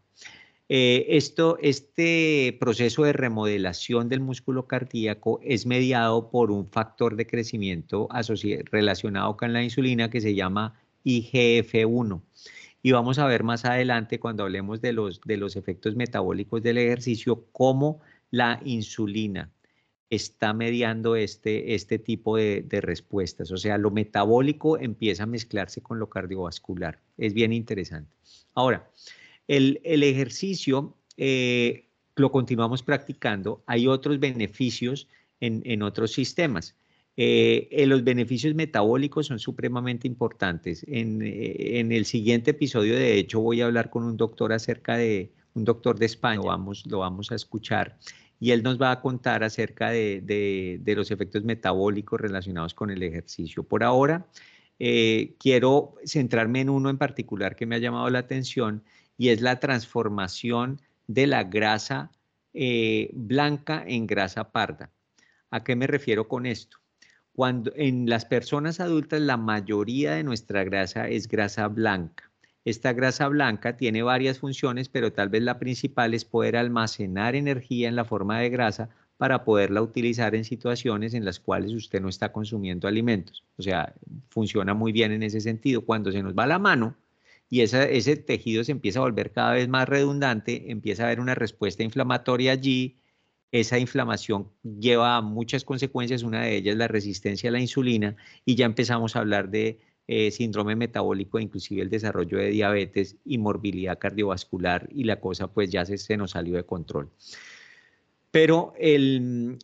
Eh, 0.70 1.06
esto, 1.16 1.58
este 1.62 2.58
proceso 2.60 3.04
de 3.04 3.14
remodelación 3.14 4.10
del 4.10 4.20
músculo 4.20 4.68
cardíaco 4.68 5.40
es 5.42 5.66
mediado 5.66 6.30
por 6.30 6.52
un 6.52 6.70
factor 6.70 7.16
de 7.16 7.26
crecimiento 7.26 8.10
relacionado 8.70 9.38
con 9.38 9.54
la 9.54 9.64
insulina 9.64 10.10
que 10.10 10.20
se 10.20 10.36
llama 10.36 10.78
IGF-1. 11.06 12.22
Y 12.82 12.92
vamos 12.92 13.20
a 13.20 13.26
ver 13.26 13.44
más 13.44 13.66
adelante 13.66 14.20
cuando 14.20 14.44
hablemos 14.44 14.82
de 14.82 14.94
los, 14.94 15.22
de 15.22 15.38
los 15.38 15.56
efectos 15.56 15.96
metabólicos 15.96 16.62
del 16.62 16.78
ejercicio, 16.78 17.46
cómo 17.52 18.02
la 18.32 18.62
insulina 18.64 19.52
está 20.10 20.54
mediando 20.54 21.16
este, 21.16 21.76
este 21.76 22.00
tipo 22.00 22.38
de, 22.38 22.66
respuestas. 22.82 23.52
O 23.52 23.58
sea, 23.58 23.78
lo 23.78 23.92
metabólico 23.92 24.78
empieza 24.78 25.24
a 25.24 25.28
mezclarse 25.28 25.82
con 25.82 26.00
lo 26.00 26.10
cardiovascular. 26.10 27.02
Es 27.18 27.34
bien 27.34 27.52
interesante. 27.52 28.10
Ahora, 28.54 28.90
el, 29.48 29.80
ejercicio 29.84 30.96
eh, 31.18 31.90
lo 32.16 32.32
continuamos 32.32 32.84
practicando. 32.84 33.64
Hay 33.66 33.88
otros 33.88 34.20
beneficios 34.20 35.08
en, 35.40 35.82
otros 35.82 36.14
sistemas. 36.14 36.76
Eh, 37.18 37.84
los 37.88 38.04
beneficios 38.04 38.54
metabólicos 38.54 39.26
son 39.26 39.40
supremamente 39.40 40.08
importantes. 40.08 40.86
En, 40.88 41.22
eh, 41.24 41.80
en, 41.80 41.92
el 41.92 42.06
siguiente 42.06 42.52
episodio, 42.52 42.96
de 42.96 43.18
hecho, 43.18 43.42
voy 43.42 43.62
a 43.62 43.66
hablar 43.66 43.90
con 43.90 44.04
un 44.04 44.16
doctor 44.16 44.54
acerca 44.54 44.98
de 44.98 45.32
un 45.56 45.66
doctor 45.66 45.98
de 45.98 46.06
España, 46.06 46.42
vamos, 46.44 46.86
lo 46.86 47.00
vamos 47.00 47.32
a 47.32 47.36
escuchar 47.36 47.98
y 48.40 48.52
él 48.52 48.64
nos 48.64 48.80
va 48.80 48.92
a 48.92 49.02
contar 49.02 49.44
acerca 49.44 49.90
de, 49.90 50.82
los 50.96 51.12
efectos 51.12 51.44
metabólicos 51.44 52.22
relacionados 52.22 52.74
con 52.74 52.92
el 52.92 53.02
ejercicio. 53.04 53.64
Por 53.64 53.84
ahora, 53.84 54.28
eh, 54.80 55.36
quiero 55.40 55.96
centrarme 56.06 56.62
en 56.62 56.70
uno 56.70 56.90
en 56.90 56.98
particular 56.98 57.56
que 57.56 57.66
me 57.66 57.76
ha 57.76 57.80
llamado 57.80 58.10
la 58.10 58.20
atención 58.20 58.84
y 59.18 59.30
es 59.30 59.42
la 59.42 59.60
transformación 59.60 60.80
de 61.08 61.26
la 61.26 61.44
grasa 61.44 62.12
eh, 62.54 63.10
blanca 63.14 63.84
en 63.88 64.06
grasa 64.06 64.52
parda. 64.52 64.92
¿A 65.50 65.64
qué 65.64 65.76
me 65.76 65.88
refiero 65.88 66.28
con 66.28 66.46
esto? 66.46 66.78
Cuando 67.38 67.72
en 67.76 68.10
las 68.10 68.26
personas 68.26 68.80
adultas 68.80 69.22
la 69.22 69.38
mayoría 69.38 70.14
de 70.14 70.24
nuestra 70.24 70.64
grasa 70.64 71.08
es 71.08 71.28
grasa 71.28 71.68
blanca. 71.68 72.32
Esta 72.66 72.94
grasa 72.94 73.28
blanca 73.28 73.78
tiene 73.78 74.02
varias 74.02 74.40
funciones, 74.40 74.90
pero 74.90 75.14
tal 75.14 75.30
vez 75.30 75.44
la 75.44 75.60
principal 75.60 76.16
es 76.16 76.26
poder 76.26 76.58
almacenar 76.58 77.36
energía 77.36 77.90
en 77.90 77.96
la 77.96 78.06
forma 78.06 78.40
de 78.40 78.50
grasa 78.50 78.90
para 79.18 79.44
poderla 79.46 79.84
utilizar 79.84 80.34
en 80.34 80.46
situaciones 80.46 81.14
en 81.14 81.26
las 81.26 81.40
cuales 81.40 81.74
usted 81.74 82.02
no 82.02 82.10
está 82.10 82.32
consumiendo 82.32 82.88
alimentos. 82.88 83.44
O 83.58 83.62
sea, 83.62 83.94
funciona 84.30 84.74
muy 84.74 84.92
bien 84.92 85.12
en 85.12 85.22
ese 85.22 85.40
sentido. 85.40 85.86
Cuando 85.86 86.12
se 86.12 86.24
nos 86.24 86.34
va 86.34 86.48
la 86.48 86.58
mano 86.58 86.98
y 87.52 87.62
ese 87.62 88.16
tejido 88.16 88.64
se 88.64 88.72
empieza 88.72 88.98
a 88.98 89.04
volver 89.04 89.32
cada 89.32 89.54
vez 89.54 89.70
más 89.70 89.88
redundante, 89.88 90.72
empieza 90.72 91.04
a 91.04 91.06
haber 91.06 91.20
una 91.20 91.36
respuesta 91.36 91.84
inflamatoria 91.84 92.54
allí, 92.54 92.98
esa 93.52 93.80
inflamación 93.80 94.50
lleva 94.64 95.18
a 95.18 95.22
muchas 95.22 95.64
consecuencias, 95.64 96.24
una 96.24 96.42
de 96.44 96.58
ellas 96.58 96.76
la 96.76 96.88
resistencia 96.88 97.50
a 97.50 97.54
la 97.54 97.60
insulina, 97.60 98.16
y 98.46 98.56
ya 98.56 98.66
empezamos 98.66 99.16
a 99.16 99.20
hablar 99.20 99.50
de 99.50 99.80
eh, 100.10 100.32
síndrome 100.32 100.76
metabólico, 100.76 101.38
inclusive 101.40 101.82
el 101.82 101.90
desarrollo 101.90 102.38
de 102.38 102.50
diabetes 102.50 103.18
y 103.26 103.38
morbilidad 103.38 104.00
cardiovascular 104.00 104.88
y 104.90 105.04
la 105.04 105.20
cosa 105.20 105.52
pues 105.52 105.70
ya 105.70 105.86
se, 105.86 106.16
nos 106.16 106.32
salió 106.32 106.56
de 106.56 106.64
control. 106.64 107.10
Pero 108.32 108.74
el, 108.78 109.58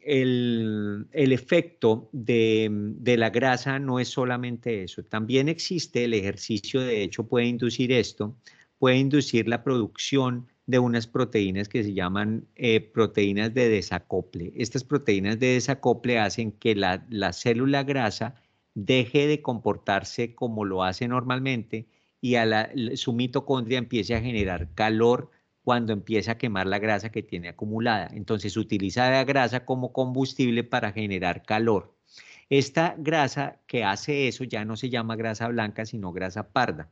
efecto 1.13 2.09
de, 2.11 2.69
de, 2.71 3.17
la 3.17 3.29
grasa 3.29 3.79
no 3.79 3.99
es 3.99 4.07
solamente 4.07 4.83
eso, 4.83 5.03
también 5.03 5.47
existe 5.47 6.05
el 6.05 6.13
ejercicio, 6.13 6.81
de 6.81 7.03
hecho 7.03 7.25
puede 7.25 7.45
inducir 7.45 7.91
esto, 7.91 8.35
puede 8.79 8.97
inducir 8.97 9.47
la 9.47 9.63
producción 9.63 10.47
de 10.65 10.79
unas 10.79 11.07
proteínas 11.07 11.67
que 11.67 11.83
se 11.83 11.93
llaman 11.93 12.47
eh, 12.55 12.79
proteínas 12.79 13.53
de 13.53 13.69
desacople. 13.69 14.53
Estas 14.55 14.83
proteínas 14.83 15.39
de 15.39 15.47
desacople 15.47 16.19
hacen 16.19 16.51
que 16.51 16.75
la, 16.75 17.05
la 17.09 17.33
célula 17.33 17.83
grasa 17.83 18.35
deje 18.73 19.27
de 19.27 19.41
comportarse 19.41 20.35
como 20.35 20.65
lo 20.65 20.83
hace 20.83 21.07
normalmente 21.07 21.87
y 22.21 22.35
a 22.35 22.71
su 22.95 23.13
mitocondria 23.13 23.77
empiece 23.77 24.15
a 24.15 24.21
generar 24.21 24.73
calor 24.73 25.29
cuando 25.63 25.93
empieza 25.93 26.33
a 26.33 26.37
quemar 26.37 26.67
la 26.67 26.79
grasa 26.79 27.09
que 27.09 27.23
tiene 27.23 27.49
acumulada. 27.49 28.09
Entonces 28.13 28.57
utiliza 28.57 29.09
la 29.09 29.23
grasa 29.23 29.65
como 29.65 29.91
combustible 29.93 30.63
para 30.63 30.91
generar 30.91 31.43
calor. 31.43 31.95
Esta 32.49 32.95
grasa 32.97 33.59
que 33.67 33.83
hace 33.83 34.27
eso 34.27 34.43
ya 34.43 34.65
no 34.65 34.75
se 34.75 34.89
llama 34.89 35.15
grasa 35.15 35.47
blanca, 35.47 35.85
sino 35.85 36.11
grasa 36.13 36.51
parda. 36.51 36.89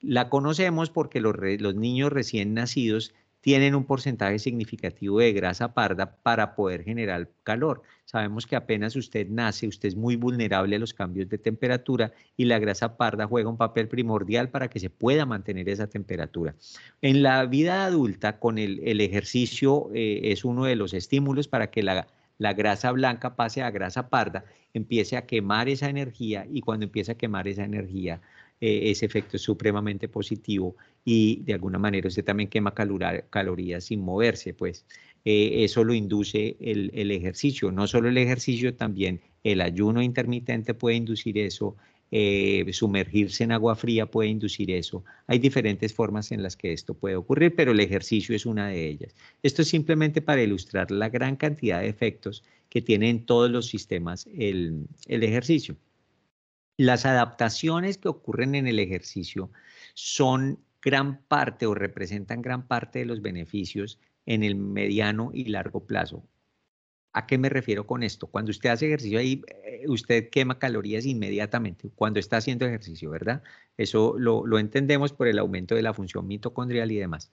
La 0.00 0.28
conocemos 0.28 0.90
porque 0.90 1.20
los, 1.20 1.36
niños 1.74 2.12
recién 2.12 2.54
nacidos 2.54 3.14
tienen 3.40 3.74
un 3.74 3.84
porcentaje 3.84 4.38
significativo 4.38 5.18
de 5.18 5.32
grasa 5.32 5.74
parda 5.74 6.16
para 6.22 6.54
poder 6.54 6.82
generar 6.82 7.30
calor. 7.42 7.82
Sabemos 8.06 8.46
que 8.46 8.56
apenas 8.56 8.96
usted 8.96 9.28
nace, 9.28 9.68
usted 9.68 9.88
es 9.88 9.96
muy 9.96 10.16
vulnerable 10.16 10.76
a 10.76 10.78
los 10.78 10.94
cambios 10.94 11.28
de 11.28 11.36
temperatura 11.36 12.12
y 12.38 12.46
la 12.46 12.58
grasa 12.58 12.96
parda 12.96 13.26
juega 13.26 13.50
un 13.50 13.58
papel 13.58 13.88
primordial 13.88 14.48
para 14.48 14.68
que 14.68 14.80
se 14.80 14.88
pueda 14.88 15.26
mantener 15.26 15.68
esa 15.68 15.88
temperatura. 15.88 16.54
En 17.02 17.22
la 17.22 17.44
vida 17.44 17.84
adulta, 17.84 18.38
con 18.38 18.56
el, 18.56 19.00
ejercicio 19.00 19.90
eh, 19.92 20.32
es 20.32 20.44
uno 20.44 20.64
de 20.64 20.76
los 20.76 20.94
estímulos 20.94 21.46
para 21.46 21.70
que 21.70 21.82
la, 21.82 22.06
la 22.38 22.52
grasa 22.52 22.90
blanca 22.92 23.36
pase 23.36 23.62
a 23.62 23.70
grasa 23.70 24.08
parda, 24.08 24.44
empiece 24.72 25.16
a 25.16 25.26
quemar 25.26 25.68
esa 25.68 25.88
energía 25.88 26.46
y 26.50 26.60
cuando 26.60 26.84
empieza 26.84 27.12
a 27.12 27.16
quemar 27.16 27.46
esa 27.46 27.64
energía, 27.64 28.20
eh, 28.66 28.90
ese 28.90 29.04
efecto 29.04 29.36
es 29.36 29.42
supremamente 29.42 30.08
positivo 30.08 30.74
y 31.04 31.42
de 31.42 31.52
alguna 31.52 31.78
manera 31.78 32.08
usted 32.08 32.24
también 32.24 32.48
quema 32.48 32.72
calorías 32.72 33.84
sin 33.84 34.00
moverse, 34.00 34.54
pues 34.54 34.86
eh, 35.26 35.64
eso 35.64 35.84
lo 35.84 35.92
induce 35.92 36.56
el, 36.60 37.10
ejercicio. 37.10 37.70
No 37.70 37.86
solo 37.86 38.08
el 38.08 38.16
ejercicio, 38.16 38.74
también 38.74 39.20
el 39.42 39.60
ayuno 39.60 40.00
intermitente 40.00 40.72
puede 40.72 40.96
inducir 40.96 41.36
eso, 41.36 41.76
eh, 42.10 42.64
sumergirse 42.72 43.44
en 43.44 43.52
agua 43.52 43.76
fría 43.76 44.06
puede 44.06 44.30
inducir 44.30 44.70
eso. 44.70 45.04
Hay 45.26 45.38
diferentes 45.38 45.92
formas 45.92 46.32
en 46.32 46.42
las 46.42 46.56
que 46.56 46.72
esto 46.72 46.94
puede 46.94 47.16
ocurrir, 47.16 47.54
pero 47.54 47.72
el 47.72 47.80
ejercicio 47.80 48.34
es 48.34 48.46
una 48.46 48.68
de 48.68 48.88
ellas. 48.88 49.14
Esto 49.42 49.60
es 49.60 49.68
simplemente 49.68 50.22
para 50.22 50.42
ilustrar 50.42 50.90
la 50.90 51.10
gran 51.10 51.36
cantidad 51.36 51.82
de 51.82 51.88
efectos 51.88 52.42
que 52.70 52.80
tiene 52.80 53.10
en 53.10 53.26
todos 53.26 53.50
los 53.50 53.66
sistemas 53.66 54.26
el 54.34 54.88
ejercicio. 55.06 55.76
Las 56.76 57.06
adaptaciones 57.06 57.98
que 57.98 58.08
ocurren 58.08 58.54
en 58.54 58.66
el 58.66 58.80
ejercicio 58.80 59.50
son 59.94 60.58
gran 60.82 61.22
parte 61.22 61.66
o 61.66 61.74
representan 61.74 62.42
gran 62.42 62.66
parte 62.66 62.98
de 62.98 63.06
los 63.06 63.22
beneficios 63.22 63.98
en 64.26 64.42
el 64.42 64.56
mediano 64.56 65.30
y 65.32 65.44
largo 65.46 65.86
plazo. 65.86 66.24
¿A 67.12 67.26
qué 67.26 67.38
me 67.38 67.48
refiero 67.48 67.86
con 67.86 68.02
esto? 68.02 68.26
Cuando 68.26 68.50
usted 68.50 68.70
hace 68.70 68.86
ejercicio 68.86 69.20
ahí, 69.20 69.42
eh, 69.64 69.84
usted 69.86 70.30
quema 70.30 70.58
calorías 70.58 71.06
inmediatamente 71.06 71.90
cuando 71.94 72.18
está 72.18 72.38
haciendo 72.38 72.66
ejercicio, 72.66 73.08
¿verdad? 73.10 73.44
Eso 73.76 74.16
lo, 74.18 74.44
lo 74.44 74.58
entendemos 74.58 75.12
por 75.12 75.28
el 75.28 75.38
aumento 75.38 75.76
de 75.76 75.82
la 75.82 75.94
función 75.94 76.26
mitocondrial 76.26 76.90
y 76.90 76.96
demás 76.96 77.30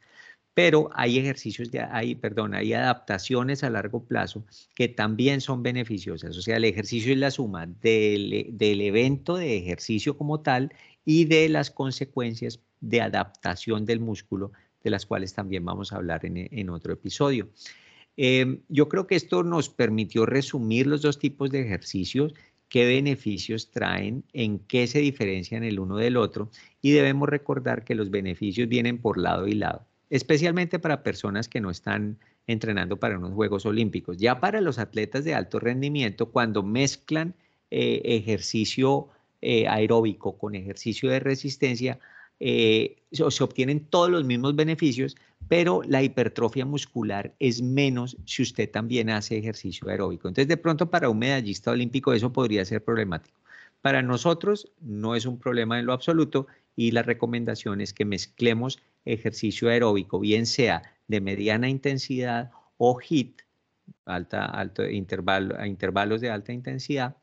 pero 0.53 0.89
hay 0.93 1.17
ejercicios, 1.17 1.71
de, 1.71 1.81
hay, 1.81 2.15
perdón, 2.15 2.53
hay 2.53 2.73
adaptaciones 2.73 3.63
a 3.63 3.69
largo 3.69 4.03
plazo 4.03 4.45
que 4.75 4.87
también 4.87 5.41
son 5.41 5.63
beneficiosas. 5.63 6.37
O 6.37 6.41
sea, 6.41 6.57
el 6.57 6.65
ejercicio 6.65 7.13
es 7.13 7.19
la 7.19 7.31
suma 7.31 7.67
del, 7.67 8.47
del 8.51 8.81
evento 8.81 9.37
de 9.37 9.57
ejercicio 9.57 10.17
como 10.17 10.41
tal 10.41 10.73
y 11.05 11.25
de 11.25 11.49
las 11.49 11.71
consecuencias 11.71 12.59
de 12.81 13.01
adaptación 13.01 13.85
del 13.85 13.99
músculo 13.99 14.51
de 14.83 14.89
las 14.89 15.05
cuales 15.05 15.33
también 15.33 15.63
vamos 15.63 15.93
a 15.93 15.97
hablar 15.97 16.21
en, 16.25 16.69
otro 16.69 16.93
episodio. 16.93 17.49
Em, 18.17 18.61
yo 18.67 18.89
creo 18.89 19.07
que 19.07 19.15
esto 19.15 19.43
nos 19.43 19.69
permitió 19.69 20.25
resumir 20.25 20.87
los 20.87 21.01
dos 21.01 21.19
tipos 21.19 21.49
de 21.51 21.61
ejercicios, 21.61 22.33
qué 22.67 22.85
beneficios 22.85 23.71
traen, 23.71 24.23
en 24.33 24.59
qué 24.59 24.87
se 24.87 24.99
diferencian 24.99 25.63
el 25.63 25.79
uno 25.79 25.97
del 25.97 26.17
otro 26.17 26.49
y 26.81 26.91
debemos 26.91 27.29
recordar 27.29 27.83
que 27.83 27.95
los 27.95 28.09
beneficios 28.09 28.67
vienen 28.67 28.97
por 28.97 29.17
lado 29.17 29.47
y 29.47 29.53
lado, 29.53 29.85
especialmente 30.11 30.77
para 30.77 31.03
personas 31.03 31.47
que 31.47 31.61
no 31.61 31.71
están 31.71 32.19
entrenando 32.45 32.97
para 32.97 33.17
unos 33.17 33.33
Juegos 33.33 33.65
Olímpicos. 33.65 34.17
Ya 34.17 34.39
para 34.39 34.61
los 34.61 34.77
atletas 34.77 35.23
de 35.23 35.33
alto 35.33 35.59
rendimiento, 35.59 36.31
cuando 36.31 36.63
mezclan 36.63 37.33
eh, 37.71 38.01
ejercicio 38.03 39.07
eh, 39.41 39.67
aeróbico 39.67 40.37
con 40.37 40.53
ejercicio 40.53 41.09
de 41.09 41.21
resistencia, 41.21 41.97
eh, 42.41 42.97
se 43.11 43.43
obtienen 43.43 43.85
todos 43.85 44.09
los 44.09 44.25
mismos 44.25 44.55
beneficios, 44.55 45.15
pero 45.47 45.81
la 45.87 46.03
hipertrofia 46.03 46.65
muscular 46.65 47.33
es 47.39 47.61
menos 47.61 48.17
si 48.25 48.41
usted 48.41 48.69
también 48.69 49.09
hace 49.09 49.37
ejercicio 49.37 49.87
aeróbico. 49.87 50.27
Entonces, 50.27 50.49
de 50.49 50.57
pronto 50.57 50.89
para 50.89 51.09
un 51.09 51.19
medallista 51.19 51.71
olímpico 51.71 52.11
eso 52.11 52.33
podría 52.33 52.65
ser 52.65 52.83
problemático. 52.83 53.39
Para 53.81 54.01
nosotros 54.01 54.71
no 54.81 55.15
es 55.15 55.25
un 55.25 55.39
problema 55.39 55.79
en 55.79 55.85
lo 55.85 55.93
absoluto 55.93 56.47
y 56.75 56.91
la 56.91 57.03
recomendación 57.03 57.79
es 57.79 57.93
que 57.93 58.05
mezclemos 58.05 58.79
ejercicio 59.05 59.69
aeróbico, 59.69 60.19
bien 60.19 60.45
sea 60.45 60.83
de 61.07 61.21
mediana 61.21 61.69
intensidad 61.69 62.51
o 62.77 62.99
HIT, 62.99 63.41
alta, 64.05 64.59
a 64.59 65.67
intervalos 65.67 66.21
de 66.21 66.29
alta 66.29 66.53
intensidad, 66.53 67.17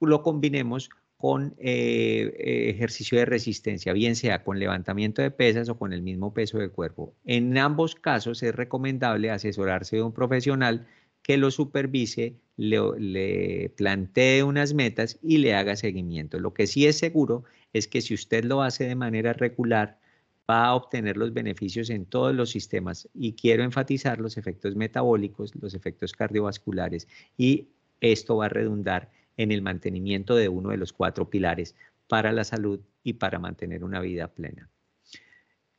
lo 0.00 0.22
combinemos 0.22 0.90
con 1.16 1.54
eh, 1.58 2.34
eh, 2.36 2.70
ejercicio 2.70 3.16
de 3.16 3.24
resistencia, 3.24 3.92
bien 3.92 4.16
sea 4.16 4.42
con 4.42 4.58
levantamiento 4.58 5.22
de 5.22 5.30
pesas 5.30 5.68
o 5.68 5.78
con 5.78 5.92
el 5.92 6.02
mismo 6.02 6.34
peso 6.34 6.58
del 6.58 6.72
cuerpo. 6.72 7.14
En 7.24 7.56
ambos 7.58 7.94
casos 7.94 8.42
es 8.42 8.52
recomendable 8.52 9.30
asesorarse 9.30 9.96
de 9.96 10.02
un 10.02 10.12
profesional 10.12 10.88
que 11.22 11.36
lo 11.36 11.52
supervise, 11.52 12.34
le, 12.56 12.80
le, 12.98 13.68
plantee 13.76 14.42
unas 14.42 14.74
metas 14.74 15.20
y 15.22 15.38
le 15.38 15.54
haga 15.54 15.76
seguimiento. 15.76 16.40
Lo 16.40 16.54
que 16.54 16.66
sí 16.66 16.86
es 16.86 16.98
seguro 16.98 17.44
es 17.72 17.86
que 17.86 18.00
si 18.00 18.14
usted 18.14 18.44
lo 18.44 18.62
hace 18.62 18.88
de 18.88 18.96
manera 18.96 19.32
regular, 19.32 20.00
va 20.50 20.66
a 20.66 20.74
obtener 20.74 21.16
los 21.16 21.32
beneficios 21.32 21.90
en 21.90 22.04
todos 22.04 22.34
los 22.34 22.50
sistemas 22.50 23.08
y 23.14 23.34
quiero 23.34 23.62
enfatizar 23.62 24.20
los 24.20 24.36
efectos 24.36 24.74
metabólicos, 24.74 25.54
los 25.56 25.74
efectos 25.74 26.12
cardiovasculares 26.12 27.08
y 27.36 27.68
esto 28.00 28.36
va 28.36 28.46
a 28.46 28.48
redundar 28.48 29.10
en 29.36 29.52
el 29.52 29.62
mantenimiento 29.62 30.34
de 30.34 30.48
uno 30.48 30.70
de 30.70 30.76
los 30.76 30.92
cuatro 30.92 31.30
pilares 31.30 31.74
para 32.08 32.32
la 32.32 32.44
salud 32.44 32.80
y 33.02 33.14
para 33.14 33.38
mantener 33.38 33.84
una 33.84 34.00
vida 34.00 34.28
plena. 34.28 34.68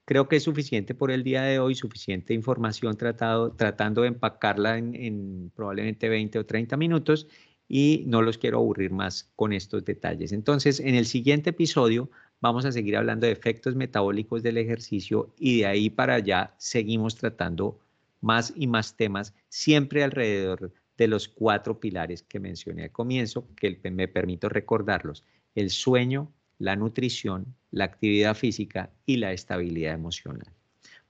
Creo 0.06 0.28
que 0.28 0.38
es 0.38 0.43
suficiente 0.43 0.95
por 0.95 1.12
el 1.12 1.23
día 1.23 1.43
de 1.43 1.60
hoy, 1.60 1.76
suficiente 1.76 2.34
información 2.34 2.97
tratado, 2.97 3.54
tratando 3.54 4.02
de 4.02 4.10
empacarla 4.10 4.78
en, 4.78 4.95
en 4.95 5.52
probablemente 5.56 6.10
20 6.10 6.39
o 6.39 6.45
30 6.45 6.76
minutos 6.76 7.28
y 7.69 8.04
no 8.08 8.21
los 8.21 8.38
quiero 8.38 8.58
aburrir 8.58 8.91
más 8.91 9.32
con 9.36 9.54
estos 9.54 9.86
detalles. 9.86 10.34
Entonces, 10.34 10.80
en 10.80 10.95
el 10.95 11.06
siguiente 11.06 11.52
episodio 11.52 12.10
vamos 12.44 12.66
a 12.66 12.74
seguir 12.74 12.98
hablando 12.98 13.26
de 13.26 13.32
efectos 13.32 13.74
metabólicos 13.74 14.44
del 14.44 14.58
ejercicio 14.58 15.34
y 15.40 15.60
de 15.60 15.66
ahí 15.66 15.90
para 15.90 16.16
allá 16.16 16.54
seguimos 16.58 17.16
tratando 17.16 17.80
más 18.20 18.52
y 18.58 18.68
más 18.68 18.98
temas, 18.98 19.34
siempre 19.48 20.04
alrededor 20.04 20.74
de 20.98 21.08
los 21.08 21.30
cuatro 21.30 21.80
pilares 21.80 22.22
que 22.22 22.42
mencioné 22.42 22.84
al 22.84 22.92
comienzo, 22.92 23.48
que 23.56 23.80
me 23.90 24.10
permito 24.10 24.50
recordarlos, 24.50 25.24
el 25.56 25.70
sueño, 25.70 26.34
la 26.60 26.76
nutrición, 26.76 27.46
la 27.72 27.86
actividad 27.86 28.36
física 28.36 28.90
y 29.06 29.18
la 29.18 29.32
estabilidad 29.32 29.94
emocional. 29.94 30.52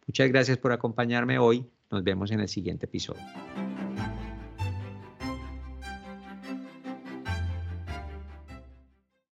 Muchas 0.05 0.29
gracias 0.29 0.59
por 0.59 0.71
acompañarme 0.71 1.39
hoy. 1.39 1.65
Nos 1.89 2.03
vemos 2.03 2.29
en 2.29 2.41
el 2.41 2.47
siguiente 2.47 2.85
episodio. 2.85 3.23